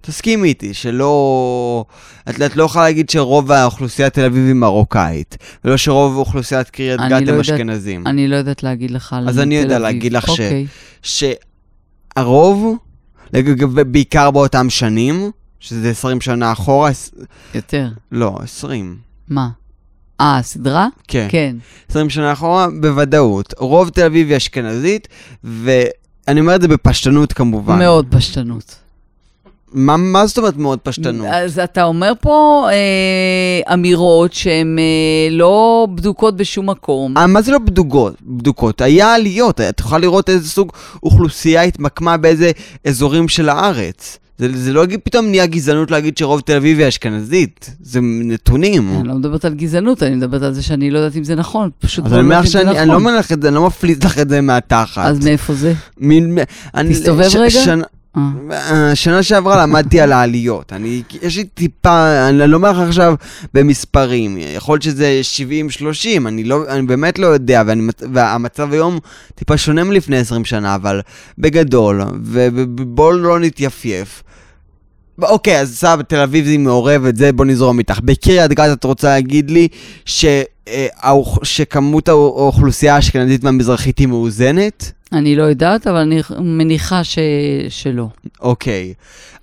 תסכימי 0.00 0.48
איתי, 0.48 0.74
שלא... 0.74 1.84
את, 2.30 2.42
את 2.42 2.56
לא 2.56 2.64
יכולה 2.64 2.84
להגיד 2.84 3.10
שרוב 3.10 3.52
האוכלוסייה 3.52 4.06
התל 4.08 4.24
אביב 4.24 4.44
היא 4.46 4.54
מרוקאית, 4.54 5.36
ולא 5.64 5.76
שרוב 5.76 6.16
אוכלוסיית 6.16 6.70
קריית 6.70 7.00
גת 7.10 7.22
לא 7.26 7.32
הם 7.32 7.40
אשכנזים. 7.40 8.06
אני 8.06 8.28
לא 8.28 8.36
יודעת 8.36 8.62
להגיד 8.62 8.90
לך 8.90 9.12
על 9.12 9.22
תל 9.22 9.28
אז 9.28 9.34
אביב. 9.34 9.42
אני 9.46 9.54
יודע 9.54 9.78
להגיד 9.78 10.12
לך 10.12 10.26
ש- 10.26 10.30
אוקיי. 10.30 10.66
שהרוב, 11.02 12.76
לגב- 13.34 13.80
בעיקר 13.80 14.30
באותם 14.30 14.70
שנים, 14.70 15.30
שזה 15.60 15.90
20 15.90 16.20
שנה 16.20 16.52
אחורה, 16.52 16.90
יותר. 17.54 17.88
לא, 18.12 18.36
20. 18.42 18.96
מה? 19.28 19.48
אה, 20.20 20.38
הסדרה? 20.38 20.88
כן. 21.08 21.26
כן. 21.30 21.56
20 21.90 22.10
שנה 22.10 22.32
אחורה, 22.32 22.66
בוודאות. 22.80 23.54
רוב 23.58 23.88
תל 23.88 24.04
אביב 24.04 24.28
היא 24.28 24.36
אשכנזית, 24.36 25.08
ואני 25.44 26.40
אומר 26.40 26.54
את 26.54 26.62
זה 26.62 26.68
בפשטנות 26.68 27.32
כמובן. 27.32 27.78
מאוד 27.78 28.06
פשטנות. 28.10 28.74
מה, 29.72 29.96
מה 29.96 30.26
זאת 30.26 30.38
אומרת 30.38 30.56
מאוד 30.56 30.78
פשטנות? 30.78 31.26
אז 31.30 31.58
אתה 31.58 31.84
אומר 31.84 32.12
פה 32.20 32.68
אה, 32.72 33.74
אמירות 33.74 34.32
שהן 34.32 34.78
אה, 34.78 35.28
לא 35.30 35.86
בדוקות 35.94 36.36
בשום 36.36 36.70
מקום. 36.70 37.16
אה, 37.16 37.26
מה 37.26 37.42
זה 37.42 37.52
לא 37.52 37.58
בדוקות? 37.58 38.14
בדוקות? 38.22 38.80
היה 38.80 39.14
עליות, 39.14 39.60
את 39.60 39.80
יכולה 39.80 40.00
לראות 40.00 40.28
איזה 40.28 40.48
סוג 40.48 40.72
אוכלוסייה 41.02 41.62
התמקמה 41.62 42.16
באיזה 42.16 42.50
אזורים 42.86 43.28
של 43.28 43.48
הארץ. 43.48 44.18
זה, 44.38 44.48
זה 44.54 44.72
לא 44.72 44.84
פתאום 45.04 45.26
נהיה 45.26 45.46
גזענות 45.46 45.90
להגיד 45.90 46.18
שרוב 46.18 46.40
תל 46.40 46.56
אביב 46.56 46.78
היא 46.78 46.88
אשכנזית, 46.88 47.70
זה 47.80 48.00
נתונים. 48.02 48.96
אני 49.00 49.08
לא 49.08 49.14
מדברת 49.14 49.44
על 49.44 49.54
גזענות, 49.54 50.02
אני 50.02 50.14
מדברת 50.14 50.42
על 50.42 50.52
זה 50.54 50.62
שאני 50.62 50.90
לא 50.90 50.98
יודעת 50.98 51.16
אם 51.16 51.24
זה 51.24 51.34
נכון. 51.34 51.70
פשוט 51.78 52.04
לא 52.10 52.16
יודעת 52.16 52.38
אם 52.40 52.46
זה 52.46 52.50
שאני 52.52 52.64
אני 52.70 52.88
לא 52.88 52.94
נכון. 52.94 52.94
אומר 53.06 53.18
לך 53.18 53.32
את 53.32 53.42
זה, 53.42 53.48
אני 53.48 53.54
לא 53.54 53.66
מפליט 53.66 54.04
לך 54.04 54.18
את 54.18 54.28
זה 54.28 54.40
מהתחת. 54.40 55.04
אז 55.06 55.24
מאיפה 55.24 55.54
זה? 55.54 55.72
מין- 56.00 56.38
אני- 56.74 56.94
תסתובב 56.94 57.28
ש- 57.28 57.36
רגע. 57.36 57.50
שנה- 57.50 57.84
אה. 58.16 58.22
אה, 58.52 58.94
שנה 58.94 59.22
שעברה 59.22 59.62
למדתי 59.62 60.00
על 60.00 60.12
העליות. 60.12 60.72
אני, 60.72 61.02
יש 61.22 61.36
לי 61.36 61.44
טיפה, 61.44 62.28
אני 62.28 62.50
לא 62.50 62.56
אומר 62.56 62.72
לך 62.72 62.78
עכשיו 62.88 63.14
במספרים, 63.54 64.38
יכול 64.56 64.72
להיות 64.74 64.82
שזה 64.82 65.20
70-30, 65.22 66.26
אני, 66.26 66.44
לא, 66.44 66.64
אני 66.68 66.82
באמת 66.82 67.18
לא 67.18 67.26
יודע, 67.26 67.62
ואני, 67.66 67.80
מצ- 67.82 68.02
והמצב 68.12 68.72
היום 68.72 68.98
טיפה 69.34 69.56
שונה 69.56 69.84
מלפני 69.84 70.16
20 70.16 70.44
שנה, 70.44 70.74
אבל 70.74 71.00
בגדול, 71.38 72.02
ובואו 72.22 73.12
לא 73.12 73.40
נתייפייף. 73.40 74.22
אוקיי, 75.22 75.60
אז 75.60 75.78
סבא, 75.78 76.02
תל 76.02 76.20
אביב 76.20 76.46
היא 76.46 76.58
מעורבת, 76.58 77.16
זה 77.16 77.32
בוא 77.32 77.44
נזרום 77.44 77.78
איתך. 77.78 78.00
בקריית 78.04 78.52
גת 78.52 78.78
את 78.78 78.84
רוצה 78.84 79.08
להגיד 79.08 79.50
לי 79.50 79.68
ש, 80.04 80.24
אה, 80.68 80.86
שכמות 81.42 82.08
האוכלוסייה 82.08 82.94
האשכנזית 82.94 83.44
והמזרחית 83.44 83.98
היא 83.98 84.06
מאוזנת? 84.06 84.92
אני 85.12 85.36
לא 85.36 85.42
יודעת, 85.42 85.86
אבל 85.86 85.96
אני 85.96 86.20
מניחה 86.38 87.04
ש... 87.04 87.18
שלא. 87.68 88.06
אוקיי. 88.40 88.94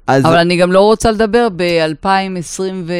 אז... 0.07 0.25
אבל 0.25 0.37
אני 0.37 0.57
גם 0.57 0.71
לא 0.71 0.79
רוצה 0.79 1.11
לדבר 1.11 1.47
ב-2020 1.55 2.61
ו... 2.85 2.93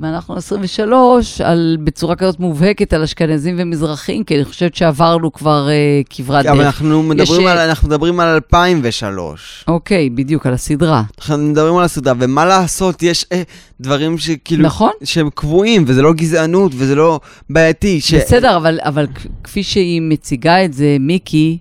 ואנחנו 0.00 0.36
23, 0.36 1.40
על, 1.40 1.76
בצורה 1.84 2.16
כזאת 2.16 2.40
מובהקת 2.40 2.92
על 2.92 3.02
אשכנזים 3.02 3.54
ומזרחים, 3.58 4.24
כי 4.24 4.36
אני 4.36 4.44
חושבת 4.44 4.74
שעברנו 4.74 5.32
כבר 5.32 5.68
אה, 5.68 6.00
כברת 6.10 6.44
דרך. 6.44 6.52
אבל 6.52 6.64
אנחנו 6.64 7.02
מדברים, 7.02 7.40
יש, 7.40 7.46
על, 7.46 7.58
אה, 7.58 7.64
אנחנו 7.64 7.88
מדברים 7.88 8.20
על 8.20 8.28
2003. 8.28 9.64
אוקיי, 9.68 10.10
בדיוק, 10.10 10.46
על 10.46 10.54
הסדרה. 10.54 11.02
אנחנו 11.18 11.38
מדברים 11.38 11.76
על 11.76 11.84
הסדרה, 11.84 12.14
ומה 12.18 12.44
לעשות, 12.44 13.02
יש 13.02 13.26
אה, 13.32 13.42
דברים 13.80 14.18
שכאילו... 14.18 14.62
נכון. 14.62 14.90
שהם 15.04 15.30
קבועים, 15.34 15.84
וזה 15.86 16.02
לא 16.02 16.12
גזענות, 16.12 16.72
וזה 16.74 16.94
לא 16.94 17.20
בעייתי. 17.50 18.00
ש... 18.00 18.14
בסדר, 18.14 18.56
אבל, 18.56 18.78
אבל 18.82 19.06
כפי 19.44 19.62
שהיא 19.62 20.02
מציגה 20.02 20.64
את 20.64 20.72
זה, 20.72 20.96
מיקי, 21.00 21.58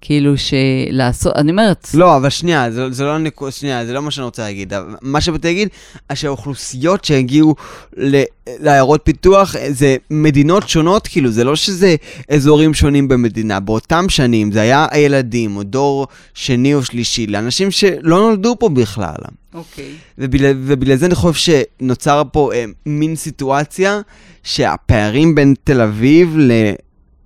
כאילו 0.00 0.32
שלעשות, 0.38 1.36
אני 1.36 1.50
אומרת, 1.50 1.88
לא, 1.94 2.16
אבל 2.16 2.30
שנייה, 2.30 2.70
זה, 2.70 2.90
זה 2.90 3.04
לא 3.04 3.18
נקו, 3.18 3.52
שנייה, 3.52 3.86
זה 3.86 3.92
לא 3.92 4.02
מה 4.02 4.10
שאני 4.10 4.24
רוצה 4.24 4.42
להגיד. 4.42 4.72
מה 5.02 5.20
שבאתי 5.20 5.48
להגיד, 5.48 5.68
שהאוכלוסיות 6.14 7.04
שהגיעו 7.04 7.54
ל- 7.96 8.22
לעיירות 8.46 9.00
פיתוח 9.04 9.54
זה 9.68 9.96
מדינות 10.10 10.68
שונות, 10.68 11.06
כאילו, 11.08 11.30
זה 11.30 11.44
לא 11.44 11.56
שזה 11.56 11.96
אזורים 12.30 12.74
שונים 12.74 13.08
במדינה. 13.08 13.60
באותם 13.60 14.08
שנים 14.08 14.52
זה 14.52 14.60
היה 14.60 14.86
הילדים, 14.90 15.56
או 15.56 15.62
דור 15.62 16.06
שני 16.34 16.74
או 16.74 16.84
שלישי, 16.84 17.26
לאנשים 17.26 17.70
שלא 17.70 18.20
נולדו 18.20 18.56
פה 18.58 18.68
בכלל. 18.68 19.14
אוקיי. 19.54 19.90
ובגלל, 20.18 20.54
ובגלל 20.64 20.96
זה 20.96 21.06
אני 21.06 21.14
חושב 21.14 21.52
שנוצר 21.80 22.22
פה 22.32 22.50
אה, 22.54 22.64
מין 22.86 23.16
סיטואציה 23.16 24.00
שהפערים 24.42 25.34
בין 25.34 25.54
תל 25.64 25.80
אביב 25.80 26.36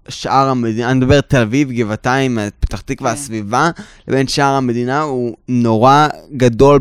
לשאר 0.09 0.49
המדינה, 0.49 0.91
אני 0.91 0.99
מדבר 0.99 1.21
תל 1.21 1.41
אביב, 1.41 1.71
גבעתיים, 1.73 2.39
פתח 2.61 2.81
תקווה, 2.81 3.11
כן. 3.11 3.17
הסביבה, 3.17 3.71
לבין 4.09 4.29
שאר 4.29 4.55
המדינה 4.55 5.03
הוא 5.03 5.37
נורא 5.49 6.09
גדול 6.37 6.81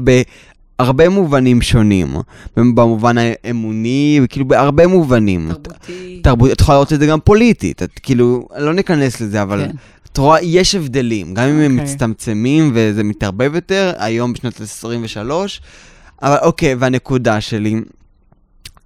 בהרבה 0.79 1.09
מובנים 1.09 1.61
שונים. 1.61 2.15
במובן 2.57 3.15
האמוני, 3.17 4.19
כאילו 4.29 4.47
בהרבה 4.47 4.87
מובנים. 4.87 5.51
תרבותי. 5.53 6.19
תרבות, 6.23 6.51
את 6.51 6.61
יכולה 6.61 6.75
לראות 6.75 6.93
את 6.93 6.99
זה 6.99 7.05
גם 7.05 7.19
פוליטית, 7.19 7.83
את 7.83 7.99
כאילו, 8.03 8.47
לא 8.57 8.73
ניכנס 8.73 9.21
לזה, 9.21 9.41
אבל 9.41 9.65
כן. 9.65 9.71
את 10.11 10.17
רואה, 10.17 10.41
יש 10.41 10.75
הבדלים, 10.75 11.33
גם 11.33 11.43
אם 11.43 11.59
הם 11.59 11.71
אוקיי. 11.71 11.83
מצטמצמים 11.83 12.71
וזה 12.73 13.03
מתערבב 13.03 13.55
יותר, 13.55 13.93
היום 13.97 14.33
בשנת 14.33 14.61
23, 14.61 15.61
אבל 16.21 16.37
אוקיי, 16.41 16.75
והנקודה 16.75 17.41
שלי, 17.41 17.75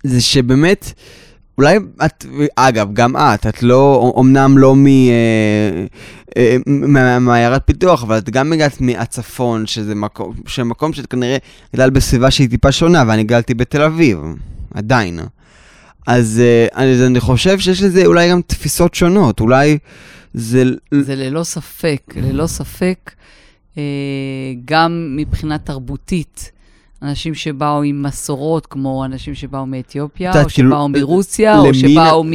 זה 0.03 0.21
שבאמת, 0.21 0.93
אולי 1.57 1.77
את, 2.05 2.25
אגב, 2.55 2.93
גם 2.93 3.17
את, 3.17 3.47
את 3.47 3.63
לא, 3.63 4.13
אמנם 4.19 4.57
לא 4.57 4.75
מ... 4.75 4.87
אה, 4.87 5.85
אה, 6.37 7.19
מעיירת 7.19 7.61
פיתוח, 7.65 8.03
אבל 8.03 8.17
את 8.17 8.29
גם 8.29 8.53
הגעת 8.53 8.81
מהצפון, 8.81 9.67
שזה 9.67 9.95
מקום, 9.95 10.33
שמקום 10.47 10.93
שאת 10.93 11.05
כנראה 11.05 11.37
גדל 11.75 11.89
בסביבה 11.89 12.31
שהיא 12.31 12.49
טיפה 12.49 12.71
שונה, 12.71 13.03
ואני 13.07 13.23
גדלתי 13.23 13.53
בתל 13.53 13.81
אביב, 13.81 14.19
עדיין. 14.73 15.19
אז 16.07 16.41
אה, 16.43 16.67
אז 16.71 17.01
אני 17.01 17.19
חושב 17.19 17.59
שיש 17.59 17.81
לזה 17.81 18.05
אולי 18.05 18.31
גם 18.31 18.41
תפיסות 18.47 18.93
שונות, 18.95 19.39
אולי 19.39 19.77
זה... 20.33 20.63
זה 20.91 21.15
ללא 21.15 21.43
ספק, 21.43 22.01
ללא 22.15 22.47
ספק, 22.47 23.11
גם 24.65 25.15
מבחינה 25.15 25.57
תרבותית. 25.57 26.51
אנשים 27.03 27.33
שבאו 27.35 27.83
עם 27.83 28.03
מסורות, 28.03 28.65
כמו 28.65 29.05
אנשים 29.05 29.35
שבאו 29.35 29.65
מאתיופיה, 29.65 30.31
את 30.31 30.35
או 30.35 30.49
כאילו, 30.49 30.69
שבאו 30.71 30.89
מרוסיה, 30.89 31.59
או 31.59 31.63
למין- 31.63 31.73
שבאו 31.73 32.23
מ... 32.23 32.31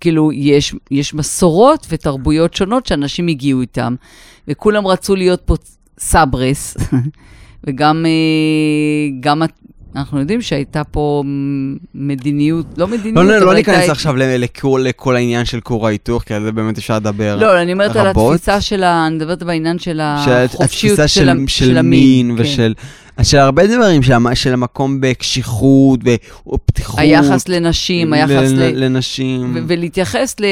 כאילו, 0.00 0.32
יש, 0.32 0.74
יש 0.90 1.14
מסורות 1.14 1.86
ותרבויות 1.90 2.54
שונות 2.54 2.86
שאנשים 2.86 3.26
הגיעו 3.28 3.60
איתם, 3.60 3.94
וכולם 4.48 4.86
רצו 4.86 5.16
להיות 5.16 5.40
פה 5.44 5.54
סברס, 5.98 6.76
וגם 7.66 8.06
אה, 8.06 8.10
גם, 9.20 9.42
אנחנו 9.96 10.20
יודעים 10.20 10.42
שהייתה 10.42 10.84
פה 10.84 11.22
מדיניות, 11.94 12.66
לא 12.78 12.88
מדיניות, 12.88 13.16
לא, 13.26 13.40
לא, 13.40 13.46
לא 13.46 13.50
הייתה- 13.50 13.72
ניכנס 13.72 13.90
עכשיו 13.90 14.16
לכל, 14.16 14.82
לכל 14.88 15.16
העניין 15.16 15.44
של 15.44 15.60
כור 15.60 15.86
ההיתוך, 15.86 16.22
כי 16.22 16.34
על 16.34 16.42
זה 16.42 16.52
באמת 16.52 16.78
אפשר 16.78 16.96
לדבר. 16.96 17.36
לא, 17.40 17.62
אני 17.62 17.72
אומרת 17.72 17.96
על 17.96 18.06
רבות. 18.06 18.34
התפיסה 18.34 18.60
של 18.60 18.82
ה... 18.82 19.06
אני 19.06 19.14
מדברת 19.16 19.42
בעניין 19.42 19.78
של 19.78 20.00
של 20.24 20.30
החופשיות 20.32 20.96
של, 20.96 21.06
של, 21.06 21.28
ה- 21.28 21.34
של, 21.46 21.78
המין. 21.78 21.90
מין 22.28 22.36
כן. 22.36 22.42
ושל 22.42 22.74
של 23.22 23.38
הרבה 23.38 23.66
דברים, 23.66 24.02
של, 24.02 24.12
של 24.34 24.52
המקום 24.52 24.98
בקשיחות 25.00 26.00
ופתיחות. 26.46 26.98
היחס 27.00 27.48
לנשים, 27.48 28.12
היחס 28.12 28.50
ל... 28.50 28.84
לנשים. 28.84 29.52
ו- 29.54 29.58
ולהתייחס 29.66 30.36
ל... 30.40 30.44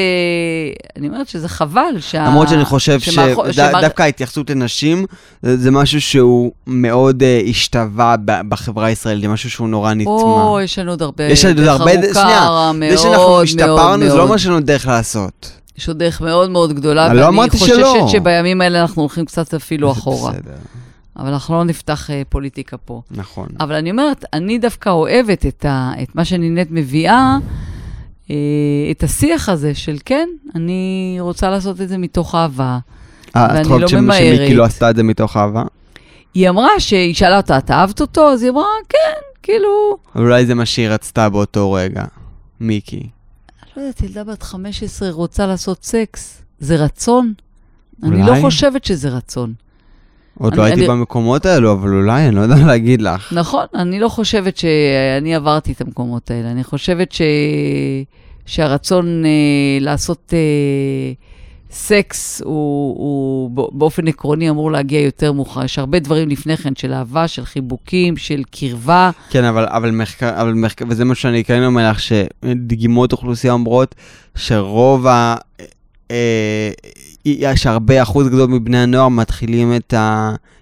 אני 0.97 1.07
אומרת 1.07 1.27
שזה 1.27 1.49
חבל 1.49 1.81
שה... 1.99 2.25
למרות 2.27 2.49
שאני 2.49 2.65
חושב 2.65 2.99
שמאחור- 2.99 3.51
שדווקא 3.51 4.03
ההתייחסות 4.03 4.49
לנשים 4.49 5.05
זה, 5.41 5.57
זה 5.57 5.71
משהו 5.71 6.01
שהוא 6.01 6.51
מאוד 6.67 7.21
uh, 7.23 7.49
השתווה 7.49 8.15
ב- 8.25 8.41
בחברה 8.49 8.85
הישראלית, 8.85 9.21
זה 9.21 9.27
משהו 9.27 9.49
שהוא 9.49 9.67
נורא 9.69 9.93
נטמע. 9.93 10.11
או, 10.11 10.59
יש 10.63 10.79
לנו 10.79 10.91
עוד 10.91 11.01
הרבה... 11.01 11.23
יש 11.23 11.45
עוד 11.45 11.55
דרך 11.55 11.67
הרבה- 11.67 11.91
ארוכה, 11.91 12.13
שנייה, 12.13 12.71
מאוד, 12.73 12.91
זה 12.91 12.97
שאנחנו 12.97 13.41
השתפרנו, 13.41 14.09
זה 14.09 14.15
לא. 14.17 14.23
אומר 14.23 14.37
שאין 14.37 14.53
לנו 14.53 14.61
דרך 14.63 14.87
לעשות. 14.87 15.51
יש 15.77 15.87
עוד 15.87 15.97
דרך 15.99 16.21
מאוד 16.21 16.49
מאוד 16.49 16.73
גדולה, 16.73 17.13
לא 17.13 17.19
ואני 17.21 17.35
אמרתי 17.35 17.57
חוששת 17.57 17.73
שלא. 17.75 18.07
שבימים 18.11 18.61
האלה 18.61 18.81
אנחנו 18.81 19.01
הולכים 19.01 19.25
קצת 19.25 19.53
אפילו 19.53 19.91
אחורה. 19.91 20.31
בסדר, 20.31 20.51
אבל 21.17 21.33
אנחנו 21.33 21.55
לא 21.55 21.63
נפתח 21.63 22.09
אה, 22.09 22.21
פוליטיקה 22.29 22.77
פה. 22.77 23.01
נכון. 23.11 23.47
אבל 23.59 23.75
אני 23.75 23.91
אומרת, 23.91 24.25
אני 24.33 24.57
דווקא 24.57 24.89
אוהבת 24.89 25.45
את, 25.45 25.65
ה, 25.65 25.91
את 26.03 26.15
מה 26.15 26.25
שנינת 26.25 26.67
מביאה, 26.71 27.37
אה, 28.29 28.35
את 28.91 29.03
השיח 29.03 29.49
הזה 29.49 29.75
של 29.75 29.97
כן, 30.05 30.29
אני 30.55 31.17
רוצה 31.19 31.49
לעשות 31.49 31.81
את 31.81 31.89
זה 31.89 31.97
מתוך 31.97 32.35
אהבה. 32.35 32.79
אה, 33.35 33.47
ואני 33.49 33.61
את 33.61 33.65
חושבת 33.65 33.91
לא 33.91 34.01
ממהרת. 34.01 34.37
שמיקי 34.37 34.55
לא 34.55 34.63
עשתה 34.63 34.89
את 34.89 34.95
זה 34.95 35.03
מתוך 35.03 35.37
אהבה? 35.37 35.63
היא 36.33 36.49
אמרה 36.49 36.79
שהיא 36.79 37.13
שאלה 37.13 37.37
אותה, 37.37 37.57
את 37.57 37.71
אהבת 37.71 38.01
אותו? 38.01 38.29
אז 38.29 38.43
היא 38.43 38.51
אמרה, 38.51 38.65
כן, 38.89 39.21
כאילו... 39.43 39.97
אבל 40.15 40.23
אולי 40.23 40.45
זה 40.45 40.55
מה 40.55 40.65
שהיא 40.65 40.89
רצתה 40.89 41.29
באותו 41.29 41.71
רגע, 41.71 42.03
מיקי. 42.59 43.09
לא 43.77 43.81
יודעת, 43.81 44.01
ילדה 44.01 44.23
בת 44.23 44.43
15 44.43 45.09
רוצה 45.09 45.47
לעשות 45.47 45.83
סקס, 45.83 46.41
זה 46.59 46.75
רצון? 46.75 47.33
אני 48.03 48.21
לא 48.21 48.27
אולי. 48.27 48.41
חושבת 48.41 48.85
שזה 48.85 49.09
רצון. 49.09 49.53
עוד 50.41 50.55
לא 50.55 50.63
הייתי 50.63 50.79
אני- 50.79 50.87
במקומות 50.87 51.45
האלו, 51.45 51.71
אבל 51.73 51.89
אולי, 51.89 52.27
אני 52.27 52.35
לא 52.35 52.41
יודע 52.41 52.55
להגיד 52.65 53.01
לך. 53.01 53.33
נכון, 53.33 53.65
אני 53.75 53.99
לא 53.99 54.09
חושבת 54.09 54.57
שאני 54.57 55.35
עברתי 55.35 55.71
את 55.71 55.81
המקומות 55.81 56.31
האלה. 56.31 56.51
אני 56.51 56.63
חושבת 56.63 57.11
ש... 57.11 57.21
שהרצון 58.45 59.25
אה, 59.25 59.29
לעשות 59.81 60.33
אה, 60.33 61.11
סקס 61.71 62.41
הוא, 62.45 62.51
הוא 62.97 63.49
באופן 63.73 64.07
עקרוני 64.07 64.49
אמור 64.49 64.71
להגיע 64.71 65.01
יותר 65.01 65.31
מאוחר. 65.31 65.63
יש 65.65 65.79
הרבה 65.79 65.99
דברים 65.99 66.29
לפני 66.29 66.57
כן 66.57 66.75
של 66.75 66.93
אהבה, 66.93 67.27
של 67.27 67.45
חיבוקים, 67.45 68.17
של 68.17 68.41
קרבה. 68.51 69.09
כן, 69.29 69.43
אבל, 69.43 69.65
אבל 69.69 69.91
מחקר, 69.91 70.41
אבל 70.41 70.53
מחקר, 70.53 70.85
וזה 70.89 71.05
מה 71.05 71.15
שאני 71.15 71.43
כן 71.43 71.63
אומר 71.63 71.89
לך, 71.91 71.99
שדגימות 71.99 73.11
אוכלוסייה 73.11 73.53
אומרות 73.53 73.95
שרוב 74.35 75.07
ה... 75.07 75.35
אה, 76.11 76.71
יש 77.25 77.67
הרבה 77.67 78.01
אחוז 78.01 78.27
גדול 78.27 78.49
מבני 78.49 78.77
הנוער 78.77 79.07
מתחילים 79.09 79.73
את 79.75 79.93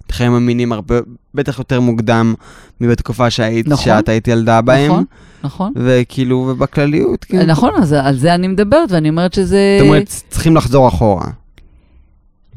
החיים 0.10 0.34
המיניים 0.34 0.72
הרבה, 0.72 0.95
בטח 1.34 1.60
יותר 1.60 1.80
מוקדם 1.82 2.34
מבתקופה 2.82 3.30
שהיית, 3.30 3.67
נכון. 3.67 3.86
שאת 3.86 4.10
היית 4.10 4.28
ילדה 4.28 4.62
בהם. 4.62 4.91
נכון, 4.91 5.04
נכון. 5.43 5.74
וכאילו, 5.76 6.36
ובכלליות, 6.38 7.24
כן. 7.26 7.45
נכון, 7.50 7.72
אז 7.78 7.93
על 7.93 8.15
זה 8.17 8.36
אני 8.36 8.48
מדברת, 8.48 8.91
ואני 8.91 9.10
אומרת 9.10 9.34
שזה... 9.34 9.78
זאת 9.80 9.88
אומרת, 9.88 10.08
צריכים 10.30 10.56
לחזור 10.56 10.88
אחורה. 10.88 11.26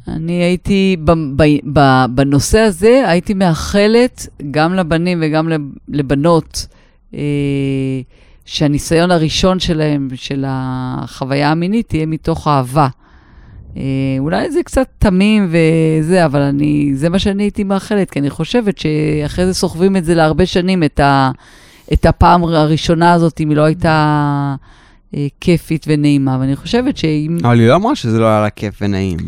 אני 0.09 0.33
הייתי, 0.33 0.97
ב, 1.05 1.13
ב, 1.37 1.43
ב, 1.73 2.05
בנושא 2.15 2.59
הזה, 2.59 3.03
הייתי 3.07 3.35
מאחלת 3.35 4.27
גם 4.51 4.75
לבנים 4.75 5.19
וגם 5.23 5.49
לב- 5.49 5.61
לבנות, 5.89 6.67
אה, 7.15 7.21
שהניסיון 8.45 9.11
הראשון 9.11 9.61
שלהם, 9.61 10.09
של 10.15 10.45
החוויה 10.49 11.51
המינית, 11.51 11.89
תהיה 11.89 12.07
מתוך 12.07 12.49
אהבה. 12.49 12.89
אה, 13.77 13.83
אולי 14.19 14.51
זה 14.51 14.63
קצת 14.63 14.87
תמים 14.99 15.51
וזה, 15.51 16.25
אבל 16.25 16.41
אני, 16.41 16.93
זה 16.95 17.09
מה 17.09 17.19
שאני 17.19 17.43
הייתי 17.43 17.65
מאחלת, 17.65 18.11
כי 18.11 18.19
אני 18.19 18.31
חושבת 18.31 18.79
שאחרי 18.79 19.47
זה 19.47 19.55
סוחבים 19.55 19.97
את 19.97 20.05
זה 20.05 20.15
להרבה 20.15 20.47
שנים, 20.47 20.85
את, 20.85 21.01
ה, 21.01 21.31
את 21.93 22.07
הפעם 22.07 22.45
הראשונה 22.45 23.13
הזאת, 23.13 23.41
אם 23.41 23.49
היא 23.49 23.57
לא 23.57 23.63
הייתה 23.63 24.55
אה, 25.17 25.27
כיפית 25.41 25.85
ונעימה. 25.89 26.37
ואני 26.41 26.57
חושבת 26.57 26.97
שאם... 26.97 27.39
אבל 27.43 27.61
היא 27.61 27.69
לא 27.69 27.75
אמרה 27.77 27.97
שזה 27.97 28.19
לא 28.19 28.27
היה 28.27 28.41
לה 28.41 28.51
כיף 28.51 28.79
ונעים. 28.81 29.19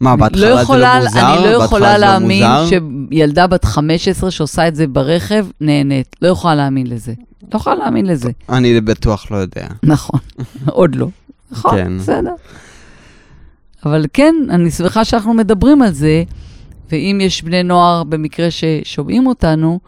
מה, 0.00 0.16
בהתחלה 0.16 0.50
לא 0.50 0.64
זה 0.64 0.76
לא 0.76 0.98
מוזר? 0.98 1.34
אני 1.34 1.44
לא 1.44 1.64
יכולה 1.64 1.92
לא 1.92 2.06
להאמין 2.06 2.46
מוזר? 2.46 2.78
שילדה 3.10 3.46
בת 3.46 3.64
15 3.64 4.30
שעושה 4.30 4.68
את 4.68 4.74
זה 4.74 4.86
ברכב, 4.86 5.46
נהנית. 5.60 6.16
לא 6.22 6.28
יכולה 6.28 6.54
להאמין 6.54 6.86
לזה. 6.86 7.12
לא 7.52 7.58
יכולה 7.58 7.76
להאמין 7.76 8.06
לזה. 8.06 8.30
אני 8.48 8.80
בטוח 8.80 9.30
לא 9.30 9.36
יודע. 9.36 9.66
נכון, 9.82 10.20
עוד 10.66 10.94
לא. 10.94 11.08
נכון, 11.50 11.76
כן. 11.76 11.98
בסדר. 11.98 12.34
אבל 13.86 14.06
כן, 14.12 14.34
אני 14.50 14.70
שמחה 14.70 15.04
שאנחנו 15.04 15.34
מדברים 15.34 15.82
על 15.82 15.92
זה, 15.92 16.22
ואם 16.92 17.18
יש 17.22 17.42
בני 17.42 17.62
נוער 17.62 18.04
במקרה 18.04 18.48
ששומעים 18.50 19.26
אותנו, 19.26 19.80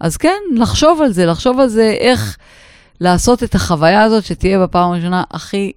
אז 0.00 0.16
כן, 0.16 0.38
לחשוב 0.54 1.00
על 1.02 1.12
זה, 1.12 1.26
לחשוב 1.26 1.60
על 1.60 1.68
זה, 1.68 1.96
איך 2.00 2.36
לעשות 3.00 3.42
את 3.42 3.54
החוויה 3.54 4.02
הזאת 4.02 4.24
שתהיה 4.24 4.62
בפעם 4.62 4.90
הראשונה 4.90 5.22
הכי 5.30 5.72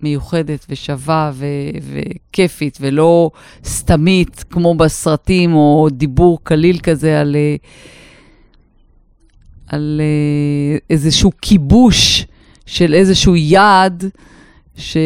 מיוחדת 0.00 0.66
ושווה 0.68 1.30
ו- 1.34 1.46
וכיפית, 1.80 2.78
ולא 2.80 3.30
סתמית, 3.64 4.44
כמו 4.50 4.74
בסרטים, 4.74 5.54
או 5.54 5.88
דיבור 5.92 6.38
קליל 6.42 6.78
כזה 6.78 7.20
על, 7.20 7.36
על 9.66 10.00
איזשהו 10.90 11.30
כיבוש 11.42 12.26
של 12.66 12.94
איזשהו 12.94 13.36
יעד, 13.36 14.04
ש, 14.76 14.96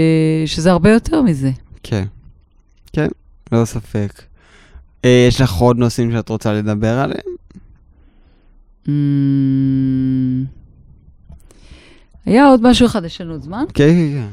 שזה 0.47 0.71
הרבה 0.71 0.91
יותר 0.91 1.23
מזה. 1.23 1.51
כן. 1.89 2.05
כן, 2.93 3.09
ללא 3.53 3.65
ספק. 3.65 4.23
אה, 5.05 5.27
יש 5.29 5.41
לך 5.41 5.53
עוד 5.53 5.77
נושאים 5.79 6.13
שאת 6.13 6.29
רוצה 6.29 6.53
לדבר 6.53 6.99
עליהם? 6.99 7.37
Mm, 8.87 8.91
היה 12.27 12.47
עוד 12.47 12.61
משהו 12.63 12.87
אחד, 12.87 13.05
יש 13.05 13.21
לנו 13.21 13.33
עוד 13.33 13.43
זמן? 13.43 13.65
כן, 13.75 13.89
כן, 13.89 14.13
כן. 14.13 14.29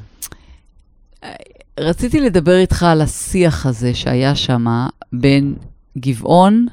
רציתי 1.80 2.20
לדבר 2.20 2.58
איתך 2.58 2.84
על 2.84 3.02
השיח 3.02 3.66
הזה 3.66 3.94
שהיה 3.94 4.36
שם 4.36 4.66
בין 5.14 5.56
גבעון, 5.98 6.68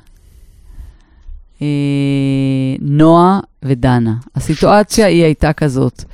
אה, 1.62 1.66
נועה 2.80 3.40
ודנה. 3.62 4.14
הסיטואציה 4.34 5.06
היא 5.06 5.24
הייתה 5.24 5.52
כזאת. 5.52 6.04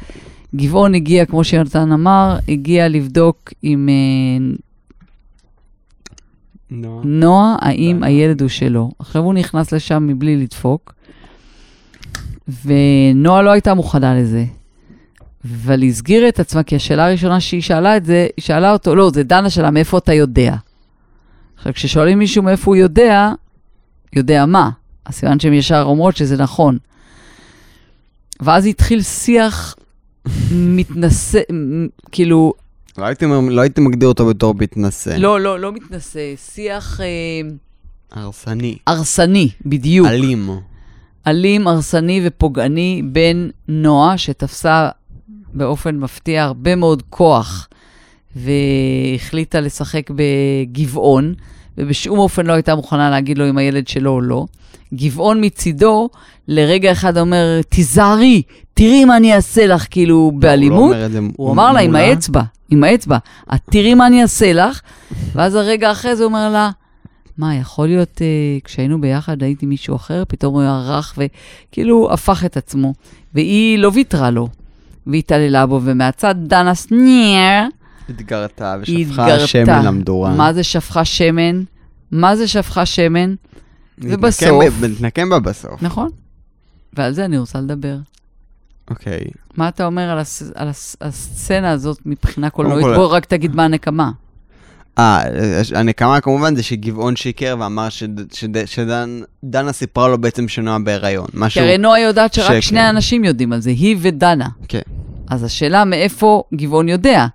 גבעון 0.54 0.94
הגיע, 0.94 1.26
כמו 1.26 1.44
שיונתן 1.44 1.92
אמר, 1.92 2.38
הגיע 2.48 2.88
לבדוק 2.88 3.52
עם 3.62 3.88
אה, 3.88 4.54
נו. 6.70 7.00
נועה, 7.04 7.56
האם. 7.60 8.02
הילד 8.02 8.40
הוא 8.40 8.48
שלו. 8.48 8.90
עכשיו 8.98 9.22
הוא 9.22 9.34
נכנס 9.34 9.72
לשם 9.72 10.06
מבלי 10.06 10.36
לדפוק, 10.36 10.94
ונועה 12.64 13.42
לא 13.42 13.50
הייתה 13.50 13.74
מוכנה 13.74 14.20
לזה. 14.20 14.44
אבל 15.44 15.82
היא 15.82 15.90
הסגירה 15.90 16.28
את 16.28 16.40
עצמה, 16.40 16.62
כי 16.62 16.76
השאלה 16.76 17.06
הראשונה 17.06 17.40
שהיא 17.40 17.62
שאלה 17.62 17.96
את 17.96 18.04
זה, 18.04 18.26
היא 18.36 18.42
שאלה 18.42 18.72
אותו, 18.72 18.94
לא, 18.94 19.10
זה 19.14 19.22
דנה 19.22 19.50
שלה, 19.50 19.70
מאיפה 19.70 19.98
אתה 19.98 20.14
יודע? 20.14 20.56
עכשיו, 21.56 21.72
כששואלים 21.72 22.18
מישהו 22.18 22.42
מאיפה 22.42 22.70
הוא 22.70 22.76
יודע, 22.76 23.32
יודע 24.12 24.46
מה? 24.46 24.70
אז 25.04 25.14
סימן 25.14 25.40
שהן 25.40 25.52
ישר 25.52 25.82
אומרות 25.86 26.16
שזה 26.16 26.36
נכון. 26.36 26.78
ואז 28.40 28.66
התחיל 28.66 29.02
שיח 29.02 29.74
מתנשא, 30.52 31.40
כאילו, 32.12 32.52
לא 32.98 33.04
הייתי 33.04 33.26
לא 33.50 33.60
הייתי 33.60 33.80
מגדיר 33.80 34.08
אותו 34.08 34.26
בתור 34.26 34.54
מתנשא. 34.54 35.10
לא, 35.10 35.40
לא, 35.40 35.60
לא 35.60 35.72
מתנשא, 35.72 36.34
שיח 36.36 37.00
אה, 37.00 37.06
הרסני. 38.12 38.78
הרסני, 38.86 39.48
בדיוק. 39.66 40.06
אלים. 40.06 40.50
אלים, 41.26 41.66
הרסני 41.66 42.20
ופוגעני 42.24 43.02
בין 43.04 43.50
נועה, 43.68 44.18
שתפסה 44.18 44.88
באופן 45.54 45.96
מפתיע 45.96 46.44
הרבה 46.44 46.76
מאוד 46.76 47.02
כוח, 47.10 47.68
והחליטה 48.36 49.60
לשחק 49.60 50.10
בגבעון, 50.10 51.34
ובשום 51.78 52.18
אופן 52.18 52.46
לא 52.46 52.52
הייתה 52.52 52.74
מוכנה 52.74 53.10
להגיד 53.10 53.38
לו 53.38 53.48
אם 53.48 53.58
הילד 53.58 53.88
שלו 53.88 54.10
או 54.10 54.20
לא. 54.20 54.46
גבעון 54.94 55.44
מצידו, 55.44 56.08
לרגע 56.48 56.92
אחד 56.92 57.18
אומר, 57.18 57.60
תיזהרי, 57.68 58.42
תראי 58.74 59.04
מה 59.04 59.16
אני 59.16 59.34
אעשה 59.34 59.66
לך, 59.66 59.86
כאילו, 59.90 60.14
הוא 60.16 60.32
לא 60.32 60.38
באלימות. 60.38 60.94
אומר 60.94 61.08
זה 61.08 61.20
הוא 61.36 61.52
אמר 61.52 61.72
לה 61.72 61.80
עם. 61.80 61.96
האצבע, 61.96 62.42
עם 62.70 62.84
האצבע, 62.84 63.18
את 63.54 63.60
תראי 63.70 63.94
מה 63.94 64.06
אני 64.06 64.22
אעשה 64.22 64.52
לך, 64.52 64.80
ואז 65.34 65.54
הרגע 65.54 65.92
אחרי 65.92 66.16
זה 66.16 66.22
הוא 66.22 66.28
אומר 66.28 66.50
לה, 66.50 66.70
מה, 67.38 67.56
יכול 67.56 67.86
להיות, 67.86 68.22
אה, 68.22 68.58
כשהיינו 68.64 69.00
ביחד 69.00 69.42
הייתי 69.42 69.66
מישהו 69.66 69.96
אחר, 69.96 70.22
פתאום 70.28 70.54
הוא 70.54 70.62
היה 70.62 70.78
רך 70.78 71.18
וכאילו 71.18 72.08
הפך 72.12 72.44
את 72.44 72.56
עצמו, 72.56 72.92
והיא 73.34 73.78
לא 73.78 73.90
ויתרה 73.94 74.30
לו, 74.30 74.48
והתעללה 75.06 75.66
בו, 75.66 75.80
ומהצד 75.84 76.34
דנה 76.38 76.74
סנייר, 76.74 77.68
התגרתה 78.08 78.76
ושפכה 78.80 79.00
התגרתה. 79.26 79.46
שמן 79.46 79.84
למדורה. 79.84 80.34
מה 80.34 80.52
זה 80.52 80.62
שפכה 80.62 81.04
שמן? 81.04 81.62
מה 82.12 82.36
זה 82.36 82.48
שפכה 82.48 82.86
שמן? 82.86 83.34
ובסוף- 83.98 84.64
להתנקם 84.82 85.30
בה 85.30 85.38
בסוף. 85.38 85.82
נכון. 85.82 86.08
ועל 86.92 87.12
זה 87.12 87.24
אני 87.24 87.38
רוצה 87.38 87.60
לדבר. 87.60 87.96
אוקיי. 88.90 89.20
מה 89.56 89.68
אתה 89.68 89.86
אומר 89.86 90.10
על, 90.10 90.18
הס... 90.18 90.42
על 90.54 90.68
הס... 90.68 90.96
הסצנה 91.00 91.70
הזאת 91.70 91.98
מבחינה 92.06 92.50
קולנועית? 92.50 92.84
כל- 92.86 92.94
בוא 92.96 93.06
רק 93.06 93.24
תגיד 93.24 93.54
מה 93.56 93.64
הנקמה. 93.64 94.10
אה, 94.98 95.20
הנקמה 95.74 96.20
כמובן 96.20 96.56
זה 96.56 96.62
שגבעון 96.62 97.16
שיקר 97.16 97.56
ואמר 97.60 97.88
שד- 97.88 98.32
שד- 98.34 98.66
שדנה 98.66 99.72
סיפרה 99.72 100.08
לו 100.08 100.18
בעצם 100.18 100.48
שנועה 100.48 100.78
בהיריון. 100.78 101.26
כי 101.26 101.32
משהו... 101.34 101.60
הרי 101.64 101.78
נועה 101.78 102.00
יודעת 102.00 102.34
שרק 102.34 102.46
שקר. 102.46 102.60
שני 102.60 102.90
אנשים 102.90 103.24
יודעים 103.24 103.52
על 103.52 103.60
זה, 103.60 103.70
היא 103.70 103.96
ודנה. 104.00 104.48
כן. 104.68 104.80
אז 105.30 105.44
השאלה 105.44 105.84
מאיפה 105.84 106.42
גבעון 106.54 106.88
יודע. 106.88 107.26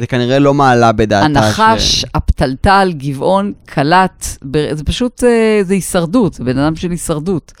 זה 0.00 0.06
כנראה 0.06 0.38
לא 0.38 0.54
מעלה 0.54 0.92
בדעתה 0.92 1.40
והנחש, 1.40 2.04
הפתלתל, 2.14 2.92
גבעון, 2.96 3.52
קלט, 3.66 4.26
ב- 4.50 4.74
זה 4.74 4.84
פשוט, 4.84 5.24
אה, 5.24 5.60
זה 5.62 5.74
הישרדות, 5.74 6.34
זה 6.34 6.44
בן 6.44 6.58
אדם 6.58 6.76
של 6.76 6.90
הישרדות. 6.90 7.52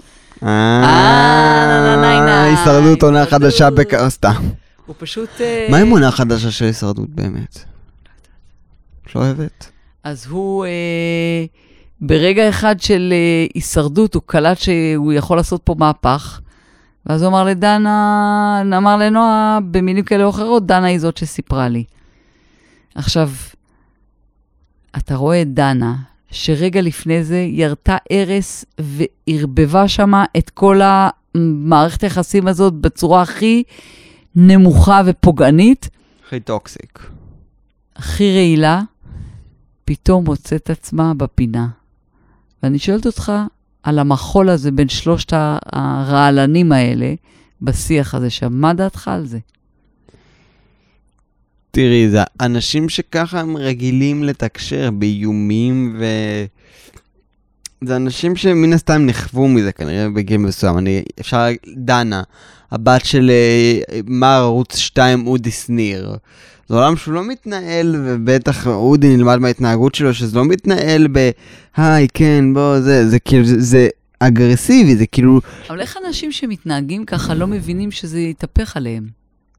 אה, 0.42 0.48
אה, 0.48 1.96
ניי, 2.00 2.20
ניי, 2.20 2.50
הישרדות 2.50 3.02
עונה 3.02 3.20
הישרדות. 3.20 3.42
חדשה 3.42 3.70
בקרסטה. 3.70 4.32
הוא 4.86 4.94
פשוט... 4.98 5.30
מה 5.70 5.76
עם 5.78 5.90
עונה 5.90 6.10
חדשה 6.10 6.50
של 6.50 6.64
הישרדות 6.64 7.08
באמת? 7.08 7.64
את 9.06 9.14
לא 9.14 9.20
אוהבת? 9.20 9.70
אז 10.04 10.26
הוא, 10.26 10.66
ברגע 12.00 12.48
אחד 12.48 12.80
של 12.80 13.14
הישרדות, 13.54 14.14
הוא 14.14 14.22
קלט 14.26 14.58
שהוא 14.58 15.12
יכול 15.12 15.36
לעשות 15.36 15.60
פה 15.64 15.74
מהפך. 15.78 16.40
ואז 17.06 17.22
הוא 17.22 17.28
אמר 17.28 17.44
לדנה, 17.44 18.62
אמר 18.76 18.96
לנועה, 18.96 19.58
במילים 19.70 20.04
כאלה 20.04 20.24
או 20.24 20.30
אחרות, 20.30 20.66
דנה 20.66 20.86
היא 20.86 20.98
זאת 20.98 21.16
שסיפרה 21.16 21.68
לי. 21.68 21.84
עכשיו, 22.94 23.30
אתה 24.96 25.16
רואה 25.16 25.42
את 25.42 25.54
דנה, 25.54 25.96
שרגע 26.30 26.80
לפני 26.80 27.24
זה 27.24 27.38
ירתה 27.38 27.96
הרס 28.10 28.64
וערבבה 28.78 29.88
שמה 29.88 30.24
את 30.38 30.50
כל 30.50 30.80
המערכת 30.84 32.02
היחסים 32.02 32.48
הזאת 32.48 32.74
בצורה 32.74 33.22
הכי 33.22 33.62
נמוכה 34.34 35.00
ופוגענית. 35.06 35.88
הכי 36.26 36.40
טוקסיק. 36.40 37.10
הכי 37.96 38.34
רעילה, 38.34 38.80
פתאום 39.84 40.24
מוצאת 40.24 40.70
עצמה 40.70 41.14
בפינה. 41.14 41.66
ואני 42.62 42.78
שואלת 42.78 43.06
אותך 43.06 43.32
על 43.82 43.98
המחול 43.98 44.48
הזה 44.48 44.70
בין 44.70 44.88
שלושת 44.88 45.32
הרעלנים 45.72 46.72
האלה 46.72 47.14
בשיח 47.62 48.14
הזה 48.14 48.30
שם, 48.30 48.52
מה 48.52 48.74
דעתך 48.74 49.08
על 49.08 49.26
זה? 49.26 49.38
תראי, 51.70 52.10
זה 52.10 52.22
אנשים 52.40 52.88
שככה 52.88 53.40
הם 53.40 53.56
רגילים 53.56 54.24
לתקשר 54.24 54.90
באיומים 54.90 55.96
ו... 55.98 56.04
זה 57.84 57.96
אנשים 57.96 58.36
שמן 58.36 58.72
הסתם 58.72 59.06
נכוו 59.06 59.48
מזה 59.48 59.72
כנראה 59.72 60.08
בגיל 60.08 60.36
מסוים. 60.36 60.78
אני, 60.78 61.02
אפשר, 61.20 61.46
דנה, 61.76 62.22
הבת 62.70 63.04
של 63.04 63.30
אה, 63.30 64.00
מר 64.06 64.26
ערוץ 64.26 64.76
2 64.76 65.26
אודי 65.26 65.50
שניר. 65.50 66.16
זה 66.70 66.76
עולם 66.76 66.96
שהוא 66.96 67.14
לא 67.14 67.24
מתנהל, 67.24 67.96
ובטח 68.04 68.66
אודי 68.66 69.16
נלמד 69.16 69.36
מההתנהגות 69.38 69.94
שלו, 69.94 70.14
שזה 70.14 70.36
לא 70.36 70.44
מתנהל 70.44 71.06
ב... 71.12 71.30
היי, 71.76 72.08
כן, 72.14 72.44
בוא, 72.54 72.80
זה, 72.80 73.08
זה 73.08 73.18
כאילו, 73.18 73.44
זה, 73.44 73.60
זה 73.60 73.88
אגרסיבי, 74.20 74.96
זה 74.96 75.06
כאילו... 75.06 75.40
אבל 75.68 75.80
איך 75.80 75.96
אנשים 76.06 76.32
שמתנהגים 76.32 77.04
ככה 77.04 77.34
לא 77.34 77.46
מבינים 77.46 77.90
שזה 77.90 78.20
יתהפך 78.20 78.76
עליהם? 78.76 79.08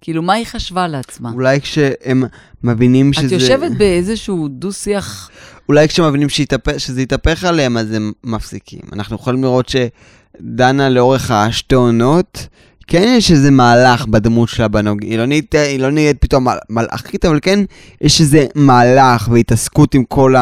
כאילו, 0.02 0.22
מה 0.22 0.34
היא 0.34 0.46
חשבה 0.46 0.88
לעצמה? 0.88 1.32
אולי 1.32 1.62
כשהם 1.62 2.24
מבינים 2.64 3.14
שזה... 3.14 3.26
את 3.26 3.32
יושבת 3.32 3.72
באיזשהו 3.78 4.48
דו-שיח, 4.48 5.30
אולי 5.70 5.88
כשמבינים 5.88 6.30
שיתהפ... 6.30 6.78
שזה 6.78 7.02
יתהפך 7.02 7.44
עליהם, 7.44 7.78
אז 7.78 7.92
הם 7.92 8.12
מפסיקים. 8.24 8.82
אנחנו 8.94 9.16
יכולים 9.16 9.44
לראות 9.44 9.70
שדנה 9.70 10.90
לאורך 10.90 11.32
השתי 11.32 11.76
עונות, 11.76 12.48
כן 12.92 13.14
יש 13.18 13.32
איזה 13.32 13.52
מהלך 13.52 14.06
בדמות 14.06 14.50
שלה 14.50 14.68
בנוג... 14.68 15.04
היא 15.04 15.18
לא 15.18 15.26
נהיית, 15.26 15.56
היא 15.56 15.80
לא 15.80 15.92
נהיית 15.92 16.18
פתאום 16.22 16.44
מל- 16.44 16.58
מלאכית, 16.70 17.26
אבל 17.26 17.40
כן 17.42 17.60
יש 18.02 18.22
איזה 18.22 18.46
מהלך 18.56 19.28
והתעסקות 19.32 19.96
עם 19.96 20.04
כל 20.04 20.36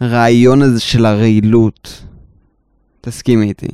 הרעיון 0.00 0.62
הזה 0.62 0.80
של 0.80 1.06
הרעילות. 1.06 2.02
תסכימי 3.00 3.48
איתי. 3.48 3.66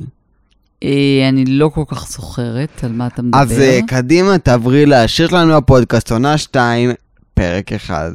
אה, 0.83 1.29
אני 1.29 1.45
לא 1.45 1.69
כל 1.73 1.83
כך 1.87 2.07
זוכרת 2.11 2.83
על 2.83 2.91
מה 2.91 3.07
אתה 3.07 3.21
מדבר. 3.21 3.39
אז 3.39 3.59
אה, 3.59 3.79
קדימה, 3.87 4.37
תעברי 4.37 4.85
להשאיר 4.85 5.35
לנו 5.35 5.53
הפודקאסט, 5.53 6.11
עונה 6.11 6.37
2, 6.37 6.91
פרק 7.33 7.73
1. 7.73 8.11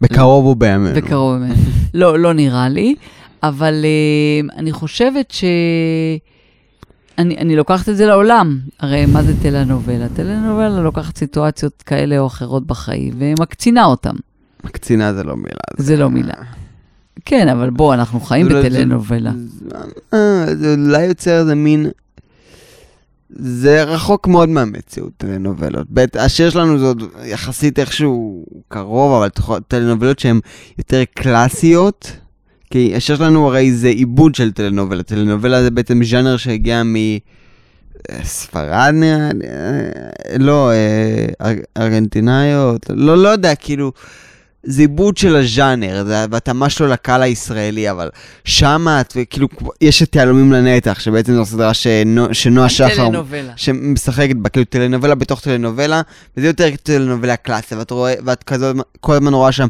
בקרוב 0.00 0.46
ובימינו. 0.46 0.94
בקרוב 0.94 1.36
ממנו. 1.36 1.54
לא, 1.94 2.18
לא 2.18 2.32
נראה 2.32 2.68
לי, 2.68 2.94
אבל 3.42 3.84
uh, 3.84 4.54
אני 4.58 4.72
חושבת 4.72 5.30
ש... 5.30 5.44
אני, 7.18 7.38
אני 7.38 7.56
לוקחת 7.56 7.88
את 7.88 7.96
זה 7.96 8.06
לעולם. 8.06 8.58
הרי 8.80 9.06
מה 9.06 9.22
זה 9.22 9.32
טלנובלה? 9.42 10.06
טלנובלה 10.16 10.80
לוקחת 10.80 11.16
סיטואציות 11.16 11.82
כאלה 11.82 12.18
או 12.18 12.26
אחרות 12.26 12.66
בחיים 12.66 13.14
ומקצינה 13.18 13.84
אותן. 13.84 14.14
קצינה 14.66 15.14
זה 15.14 15.24
לא 15.24 15.36
מילה. 15.36 15.60
זה 15.76 15.96
לא 15.96 16.10
מילה. 16.10 16.34
כן, 17.24 17.48
אבל 17.48 17.70
בוא, 17.70 17.94
אנחנו 17.94 18.20
חיים 18.20 18.48
זה 18.48 18.52
לא- 18.54 18.62
בטלנובלה. 18.62 19.32
אה, 20.14 20.44
זה 20.54 20.74
אולי 20.74 21.04
יוצר 21.04 21.40
איזה 21.40 21.54
מין... 21.54 21.86
זה 23.36 23.84
רחוק 23.84 24.26
מאוד 24.26 24.48
מהמציאות, 24.48 25.12
טלנובלות. 25.16 25.86
בית, 25.90 26.16
השיר 26.16 26.50
שלנו 26.50 26.78
זה 26.78 26.84
עוד 26.84 27.02
יחסית 27.24 27.78
איכשהו 27.78 28.44
קרוב, 28.68 29.12
אבל 29.12 29.28
טלנובלות 29.68 30.18
שהן 30.18 30.40
יותר 30.78 31.02
קלאסיות, 31.14 32.12
כי 32.72 32.92
השיר 32.96 33.16
שלנו 33.16 33.46
הרי 33.48 33.72
זה 33.72 33.88
עיבוד 33.88 34.34
של 34.34 34.52
טלנובלה. 34.52 35.02
טלנובלה 35.02 35.62
זה 35.62 35.70
בעצם 35.70 36.04
ז'אנר 36.04 36.36
שהגיע 36.36 36.82
מ... 36.82 36.96
אה, 36.96 37.18
ספרד 38.24 38.92
נראה 38.94 39.28
לי, 39.34 39.46
אה, 39.48 40.38
לא, 40.38 40.70
אה, 40.72 41.26
אר- 41.46 41.62
ארגנטינאיות, 41.82 42.86
לא, 42.90 43.22
לא 43.22 43.28
יודע, 43.28 43.54
כאילו, 43.54 43.92
זה 44.64 44.82
עיבוד 44.82 45.16
של 45.16 45.36
הז'אנר, 45.36 46.04
זה 46.06 46.24
התאמה 46.32 46.70
שלו 46.70 46.86
לקהל 46.86 47.22
הישראלי, 47.22 47.90
אבל 47.90 48.10
שמה, 48.44 49.00
את, 49.00 49.16
כאילו, 49.30 49.48
יש 49.80 50.02
את 50.02 50.16
יהלומים 50.16 50.52
לנתח, 50.52 51.00
שבעצם 51.00 51.34
זו 51.34 51.46
סדרה 51.46 51.74
שנו, 51.74 52.34
שנועה 52.34 52.68
שחר, 52.68 52.96
טלנובלה. 52.96 53.52
שמשחקת 53.56 54.36
בה, 54.36 54.48
כאילו 54.48 54.64
טלנובלה 54.64 55.14
בתוך 55.14 55.40
טלנובלה, 55.40 56.02
וזה 56.36 56.46
יותר 56.46 56.68
טלנובלה 56.82 57.36
קלאסיה, 57.36 57.78
ואת 57.78 57.90
רואה, 57.90 58.14
ואת 58.24 58.42
כזאת, 58.42 58.76
כל 59.00 59.12
הזמן 59.12 59.34
רואה 59.34 59.52
שם, 59.52 59.66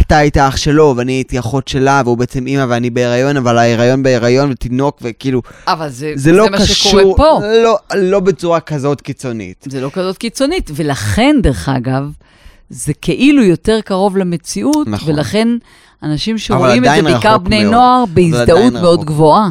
אתה 0.00 0.16
היית 0.16 0.36
אח 0.36 0.56
שלו, 0.56 0.94
ואני 0.96 1.12
הייתי 1.12 1.38
אחות 1.38 1.68
שלה, 1.68 2.02
והוא 2.04 2.16
בעצם 2.16 2.46
אימא 2.46 2.66
ואני 2.68 2.90
בהיריון, 2.90 3.36
אבל 3.36 3.58
ההיריון 3.58 4.02
בהיריון 4.02 4.50
ותינוק, 4.50 4.98
וכאילו, 5.02 5.42
אבל 5.66 5.88
זה, 5.88 6.12
זה 6.14 6.32
לא 6.32 6.50
מה 6.50 6.58
קשור, 6.58 7.00
שקורה 7.00 7.16
פה. 7.16 7.40
לא, 7.62 7.78
לא 7.94 8.20
בצורה 8.20 8.60
כזאת 8.60 9.00
קיצונית. 9.00 9.64
זה 9.68 9.80
לא 9.80 9.90
כזאת 9.92 10.18
קיצונית, 10.18 10.70
ולכן, 10.74 11.36
דרך 11.42 11.68
אגב, 11.68 12.10
זה 12.70 12.94
כאילו 12.94 13.42
יותר 13.42 13.80
קרוב 13.84 14.16
למציאות, 14.16 14.86
נכון. 14.88 15.14
ולכן 15.14 15.48
אנשים 16.02 16.38
שרואים 16.38 16.84
את 16.84 16.90
זה, 16.96 17.02
בעיקר 17.02 17.38
בני 17.38 17.62
מאוד. 17.64 17.72
נוער, 17.74 18.04
בהזדהות 18.14 18.72
מאוד 18.72 18.98
רחוק. 18.98 19.06
גבוהה. 19.08 19.50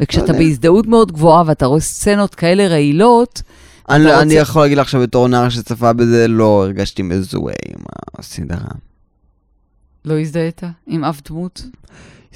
וכשאתה 0.00 0.24
יודע. 0.30 0.38
בהזדהות 0.38 0.86
מאוד 0.86 1.12
גבוהה 1.12 1.42
ואתה 1.46 1.66
רואה 1.66 1.80
סצנות 1.80 2.34
כאלה 2.34 2.66
רעילות, 2.66 3.42
אני, 3.90 4.04
רוצה- 4.04 4.22
אני 4.22 4.34
יכול 4.34 4.62
להגיד 4.62 4.78
לך 4.78 4.88
שבתור 4.88 5.28
נער 5.28 5.48
שצפה 5.48 5.92
בזה, 5.92 6.28
לא 6.28 6.62
הרגשתי 6.64 7.02
מזוהה 7.02 7.54
עם 7.68 7.82
הסדרה. 8.18 8.68
לא 10.04 10.20
הזדהית 10.20 10.60
עם 10.86 11.04
אף 11.04 11.20
דמות. 11.28 11.62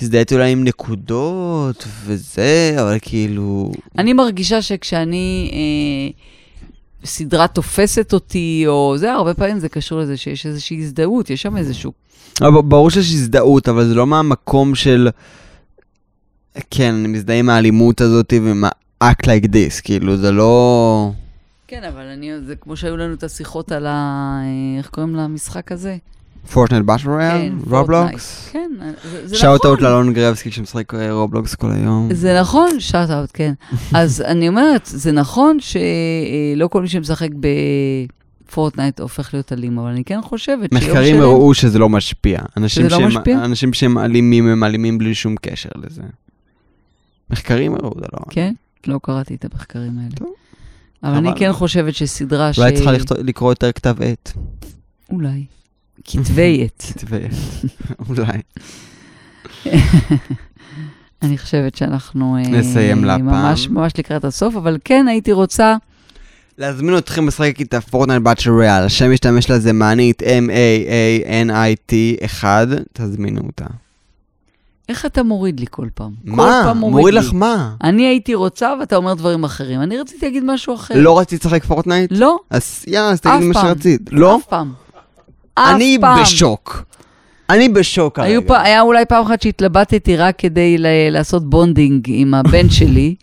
הזדהיתי 0.02 0.34
אולי 0.34 0.52
עם 0.52 0.64
נקודות 0.64 1.84
וזה, 2.04 2.76
אבל 2.82 2.98
כאילו... 3.02 3.72
אני 3.98 4.12
מרגישה 4.12 4.62
שכשאני, 4.62 5.50
אה, 5.52 6.20
סדרה 7.06 7.48
תופסת 7.48 8.12
אותי, 8.12 8.64
או 8.66 8.94
זה, 8.98 9.12
הרבה 9.12 9.34
פעמים 9.34 9.58
זה 9.58 9.68
קשור 9.68 10.00
לזה 10.00 10.16
שיש 10.16 10.46
איזושהי 10.46 10.76
הזדהות, 10.76 11.30
יש 11.30 11.42
שם 11.42 11.56
איזשהו... 11.56 11.92
ברור 12.40 12.90
שיש 12.90 13.12
הזדהות, 13.12 13.68
אבל 13.68 13.84
זה 13.84 13.94
לא 13.94 14.06
מהמקום 14.06 14.74
של... 14.74 15.08
כן, 16.70 16.94
אני 16.94 17.08
מזדהה 17.08 17.38
עם 17.38 17.48
האלימות 17.48 18.00
הזאת 18.00 18.32
ועם 18.44 18.64
ה-act 18.64 19.22
like 19.22 19.44
this, 19.44 19.82
כאילו, 19.84 20.16
זה 20.16 20.32
לא... 20.32 21.12
כן, 21.68 21.84
אבל 21.84 22.02
אני, 22.02 22.30
זה 22.46 22.56
כמו 22.56 22.76
שהיו 22.76 22.96
לנו 22.96 23.14
את 23.14 23.22
השיחות 23.22 23.72
על 23.72 23.86
ה... 23.86 24.40
איך 24.78 24.88
קוראים 24.88 25.14
למשחק 25.14 25.72
הזה? 25.72 25.96
פורטנט 26.52 26.84
באטל 26.84 27.08
רויאל? 27.10 27.30
כן, 27.30 27.52
רובלוקס? 27.70 28.48
כן, 28.52 28.70
זה, 29.10 29.28
זה 29.28 29.36
shout 29.36 29.60
נכון. 29.60 29.70
out 29.70 29.80
לאלון 29.80 30.12
גרבסקי 30.12 30.50
שמשחק 30.50 30.94
אה, 30.94 31.12
רובלוקס 31.12 31.54
כל 31.54 31.70
היום. 31.72 32.08
זה 32.14 32.40
נכון, 32.40 32.80
shout 32.80 33.10
out, 33.10 33.30
כן. 33.34 33.52
אז 33.94 34.20
אני 34.20 34.48
אומרת, 34.48 34.82
זה 34.86 35.12
נכון 35.12 35.58
שלא 35.60 36.68
כל 36.68 36.82
מי 36.82 36.88
שמשחק 36.88 37.28
בפורטנייט 38.44 39.00
הופך 39.00 39.34
להיות 39.34 39.52
אלים, 39.52 39.78
אבל 39.78 39.88
אני 39.90 40.04
כן 40.04 40.22
חושבת 40.22 40.70
שיום 40.72 40.82
מחקרים 40.90 41.14
שלם- 41.14 41.22
הראו 41.22 41.54
שזה 41.54 41.78
לא 41.78 41.88
משפיע. 41.88 42.40
שזה 42.66 42.88
לא 42.88 43.00
משפיע? 43.06 43.44
אנשים 43.44 43.72
שהם 43.72 43.98
אלימים 43.98 44.48
הם 44.48 44.64
אלימים 44.64 44.98
בלי 44.98 45.14
שום 45.14 45.34
קשר 45.42 45.68
לזה. 45.76 46.02
מחקרים 47.30 47.74
הראו, 47.74 47.92
זה 48.00 48.06
לא... 48.12 48.18
כן? 48.30 48.54
לא 48.86 49.00
קראתי 49.02 49.34
את 49.34 49.44
המחקרים 49.52 49.98
האלה. 49.98 50.10
טוב. 50.14 50.28
אבל 51.02 51.14
אני 51.14 51.28
חבל. 51.30 51.38
כן 51.38 51.52
חושבת 51.52 51.94
שסדרה 51.94 52.52
ש... 52.52 52.58
אולי 52.58 52.72
צריכה 52.72 52.90
לקרוא 53.18 53.50
יותר 53.52 53.72
כתב 53.72 53.96
עת. 54.00 54.32
אולי. 55.10 55.44
כתבי 56.04 56.60
עת. 56.64 56.92
כתבי 56.98 57.16
עת. 57.16 57.32
אולי. 58.08 58.38
אני 61.22 61.38
חושבת 61.38 61.74
שאנחנו... 61.76 62.36
אה, 62.36 62.42
נסיים 62.48 63.04
להפעם. 63.04 63.26
ממש 63.26 63.68
ממש 63.68 63.92
לקראת 63.98 64.24
הסוף, 64.24 64.56
אבל 64.56 64.78
כן 64.84 65.08
הייתי 65.08 65.32
רוצה... 65.32 65.76
להזמין 66.58 66.98
אתכם 66.98 67.28
לשחק 67.28 67.60
איתה 67.60 67.80
פורטנייט 67.80 68.22
באצ'ר 68.22 68.50
ריאל, 68.58 68.82
השם 68.82 69.12
משתמש 69.12 69.50
לזה 69.50 69.72
מענית 69.72 70.22
M-A-A-N-I-T 70.22 71.92
1, 72.24 72.68
תזמינו 72.92 73.40
אותה. 73.46 73.64
איך 74.88 75.06
אתה 75.06 75.22
מוריד 75.22 75.60
לי 75.60 75.66
כל 75.70 75.86
פעם? 75.94 76.12
כל 76.24 76.30
מה? 76.30 76.60
פעם 76.64 76.78
מוריד 76.78 77.14
לי. 77.14 77.20
לך 77.20 77.32
מה? 77.32 77.74
אני 77.84 78.06
הייתי 78.06 78.34
רוצה 78.34 78.74
ואתה 78.80 78.96
אומר 78.96 79.14
דברים 79.14 79.44
אחרים. 79.44 79.82
אני 79.82 79.98
רציתי 79.98 80.26
להגיד 80.26 80.44
משהו 80.46 80.74
אחר. 80.74 80.94
לא 80.96 81.18
רצית 81.18 81.44
לשחק 81.44 81.64
פורטנייט? 81.64 82.10
לא, 82.12 82.36
אז 82.50 82.84
יאללה, 82.86 83.10
אז 83.10 83.18
אף 83.18 83.22
תגידי 83.26 83.46
מה 83.48 83.54
פעם. 83.54 83.66
שרצית. 83.66 84.00
לא? 84.12 84.36
אף 84.36 84.44
פעם. 84.44 84.72
אני 85.58 85.98
פעם. 86.00 86.22
בשוק. 86.22 86.84
אני 87.50 87.68
בשוק 87.68 88.16
כרגע. 88.16 88.40
פ... 88.46 88.50
היה 88.50 88.80
אולי 88.80 89.04
פעם 89.04 89.24
אחת 89.24 89.42
שהתלבטתי 89.42 90.16
רק 90.16 90.38
כדי 90.38 90.78
ל... 90.78 90.86
לעשות 91.10 91.50
bonding 91.50 92.04
עם 92.08 92.34
הבן 92.34 92.70
שלי, 92.78 93.14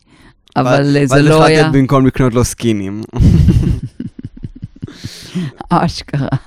אבל 0.55 0.97
אה, 0.97 1.07
זה 1.07 1.15
ואז 1.15 1.25
לא 1.25 1.43
היה 1.43 1.61
החלטת 1.61 1.75
במקום 1.75 2.05
לקנות 2.05 2.33
לו 2.33 2.43
סקינים. 2.43 3.01
אשכרה. 5.69 6.27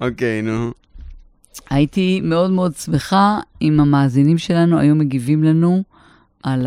אוקיי, 0.00 0.42
נו. 0.42 0.70
הייתי 1.70 2.20
מאוד 2.24 2.50
מאוד 2.50 2.76
שמחה 2.76 3.38
אם 3.62 3.80
המאזינים 3.80 4.38
שלנו 4.38 4.78
היו 4.78 4.94
מגיבים 4.94 5.44
לנו 5.44 5.82
על 6.42 6.66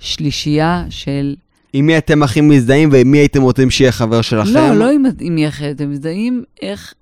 השלישייה 0.00 0.84
של... 0.90 1.34
עם 1.76 1.86
מי 1.86 1.98
אתם 1.98 2.22
הכי 2.22 2.40
מזדהים 2.40 2.88
ועם 2.92 3.10
מי 3.10 3.18
הייתם 3.18 3.42
רוצים 3.42 3.70
שיהיה 3.70 3.92
חבר 3.92 4.22
שלכם? 4.22 4.52
לא, 4.52 4.74
לא 4.74 4.90
עם, 4.90 5.04
עם 5.20 5.34
מי 5.34 5.48
אחרת, 5.48 5.80
הם 5.80 5.90
מזדהים 5.90 6.44
איך 6.62 6.94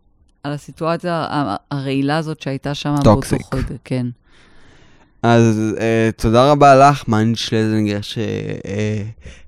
על 0.42 0.52
הסיטואציה 0.52 1.26
הרעילה 1.70 2.16
הזאת 2.16 2.40
שהייתה 2.40 2.74
שם 2.74 2.94
באותו. 3.04 3.36
חודש. 3.42 3.64
כן. 3.84 4.06
אז 5.22 5.74
אה, 5.80 6.10
תודה 6.16 6.50
רבה 6.50 6.74
לך, 6.74 7.08
מאן 7.08 7.34
שלזנגר, 7.34 7.98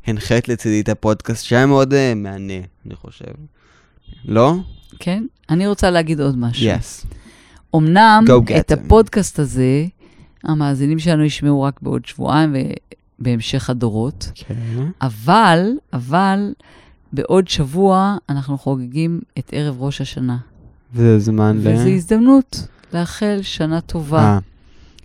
שהנחית 0.04 0.48
לצידי 0.48 0.80
את 0.80 0.88
הפודקאסט, 0.88 1.44
שהיה 1.44 1.66
מאוד 1.66 1.94
אה, 1.94 2.14
מהנה, 2.14 2.60
אני 2.86 2.94
חושב. 2.94 3.24
לא? 4.24 4.54
כן? 4.98 5.24
אני 5.50 5.66
רוצה 5.66 5.90
להגיד 5.90 6.20
עוד 6.20 6.38
משהו. 6.38 6.66
יס. 6.66 7.06
אמנם 7.76 8.24
את 8.60 8.72
them. 8.72 8.74
הפודקאסט 8.74 9.38
הזה, 9.38 9.86
המאזינים 10.44 10.98
שלנו 10.98 11.24
ישמעו 11.24 11.62
רק 11.62 11.80
בעוד 11.82 12.06
שבועיים 12.06 12.54
ובהמשך 13.20 13.70
הדורות, 13.70 14.30
כן. 14.34 14.54
אבל, 15.00 15.72
אבל, 15.92 16.52
בעוד 17.12 17.48
שבוע 17.48 18.16
אנחנו 18.28 18.58
חוגגים 18.58 19.20
את 19.38 19.50
ערב 19.52 19.82
ראש 19.82 20.00
השנה. 20.00 20.36
וזה 20.94 21.18
זמן 21.18 21.56
ל... 21.56 21.68
וזו 21.68 21.88
הזדמנות 21.88 22.66
לאחל 22.92 23.38
שנה 23.42 23.80
טובה. 23.80 24.22
אה, 24.22 24.38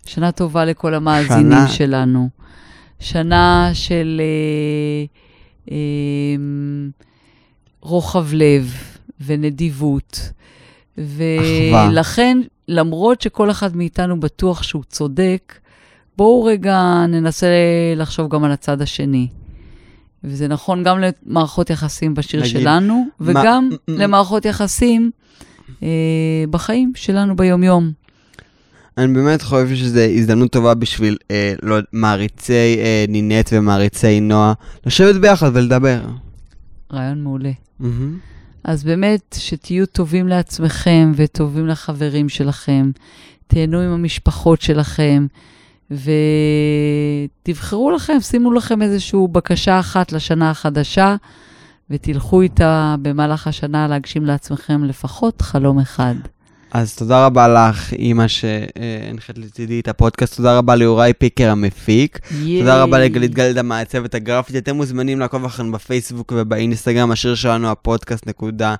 שנה 0.05 0.31
טובה 0.31 0.65
לכל 0.65 0.93
המאזינים 0.93 1.51
שנה- 1.51 1.67
שלנו. 1.67 2.29
שנה 2.99 3.69
של 3.73 4.21
אה, 4.23 5.05
אה, 5.71 5.77
רוחב 7.81 8.27
לב 8.33 8.73
ונדיבות. 9.25 10.31
אחווה. 10.93 11.89
ולכן, 11.89 12.37
למרות 12.67 13.21
שכל 13.21 13.51
אחד 13.51 13.75
מאיתנו 13.75 14.19
בטוח 14.19 14.63
שהוא 14.63 14.83
צודק, 14.83 15.55
בואו 16.19 16.43
רגע 16.43 17.05
ננסה 17.09 17.47
לחשוב 17.95 18.29
גם 18.29 18.43
על 18.43 18.51
הצד 18.51 18.81
השני. 18.81 19.27
וזה 20.23 20.47
נכון 20.47 20.83
גם 20.83 20.99
למערכות 21.25 21.69
יחסים 21.69 22.13
בשיר 22.13 22.39
נגיד, 22.41 22.51
שלנו, 22.51 23.05
מה- 23.19 23.31
וגם 23.31 23.69
מ- 23.71 23.91
מ- 23.91 23.97
למערכות 23.97 24.45
יחסים 24.45 25.11
אה, 25.83 25.87
בחיים 26.49 26.91
שלנו 26.95 27.35
ביום-יום. 27.35 27.91
אני 28.97 29.13
באמת 29.13 29.41
חושב 29.41 29.75
שזו 29.75 29.99
הזדמנות 29.99 30.51
טובה 30.51 30.73
בשביל 30.73 31.17
אה, 31.31 31.53
לא, 31.63 31.77
מעריצי 31.93 32.53
אה, 32.79 33.05
נינט 33.09 33.49
ומעריצי 33.53 34.19
נועה, 34.19 34.53
לשבת 34.85 35.15
ביחד 35.15 35.51
ולדבר. 35.53 36.01
רעיון 36.93 37.23
מעולה. 37.23 37.51
מהמם. 37.79 38.17
אז 38.63 38.83
באמת, 38.83 39.35
שתהיו 39.39 39.85
טובים 39.85 40.27
לעצמכם 40.27 41.11
וטובים 41.15 41.67
לחברים 41.67 42.29
שלכם, 42.29 42.91
תהנו 43.47 43.79
עם 43.79 43.91
המשפחות 43.91 44.61
שלכם, 44.61 45.27
ותבחרו 45.91 47.91
לכם, 47.91 48.17
שימו 48.21 48.53
לכם 48.53 48.81
איזושהי 48.81 49.19
בקשה 49.31 49.79
אחת 49.79 50.11
לשנה 50.11 50.49
החדשה, 50.49 51.15
ותלכו 51.89 52.41
איתה 52.41 52.95
במהלך 53.01 53.47
השנה 53.47 53.87
להגשים 53.87 54.25
לעצמכם 54.25 54.83
לפחות 54.83 55.41
חלום 55.41 55.79
אחד. 55.79 56.15
אז 56.71 56.95
תודה 56.95 57.25
רבה 57.25 57.47
לך, 57.47 57.93
אימא 57.93 58.27
שהנחית 58.27 59.37
לצידי 59.37 59.79
את 59.79 59.87
הפודקאסט, 59.87 60.35
תודה 60.35 60.57
רבה 60.57 60.75
ליוראי 60.75 61.13
פיקר 61.13 61.49
המפיק. 61.49 62.19
תודה 62.59 62.83
רבה 62.83 62.99
לגלית 62.99 63.33
גלדה 63.33 63.61
מהצוות 63.61 64.15
הגרפית. 64.15 64.55
אתם 64.55 64.75
מוזמנים 64.75 65.19
לעקוב 65.19 65.45
אחרינו 65.45 65.71
בפייסבוק 65.71 66.33
ובאינסטגרם, 66.35 67.11
השיר 67.11 67.35
שלנו, 67.35 67.69
הפודקאסט 67.69 68.27
נקודה 68.27 68.75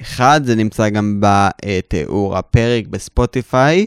אחד, 0.00 0.40
זה 0.44 0.54
נמצא 0.54 0.88
גם 0.88 1.20
בתיאור 1.20 2.38
הפרק 2.38 2.86
בספוטיפיי. 2.86 3.86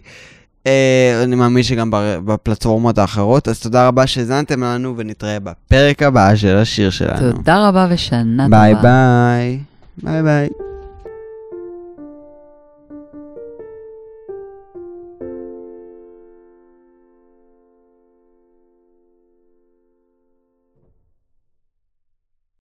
אה, 0.68 1.22
אני 1.24 1.36
מאמין 1.36 1.64
שגם 1.64 1.90
בפלטפורמות 2.26 2.98
האחרות, 2.98 3.48
אז 3.48 3.60
תודה 3.60 3.88
רבה 3.88 4.08
שהאזנתם 4.08 4.64
לנו, 4.64 4.98
ונתראה 4.98 5.38
בפרק 5.40 6.04
הבא 6.04 6.36
של 6.36 6.58
השיר 6.58 6.90
שלנו. 6.90 7.32
תודה 7.32 7.68
רבה 7.68 7.88
ושנה 7.90 8.46
טובה. 8.46 8.58
ביי 8.58 8.76
ביי. 8.76 9.60
ביי 10.04 10.24
ביי. 10.24 10.71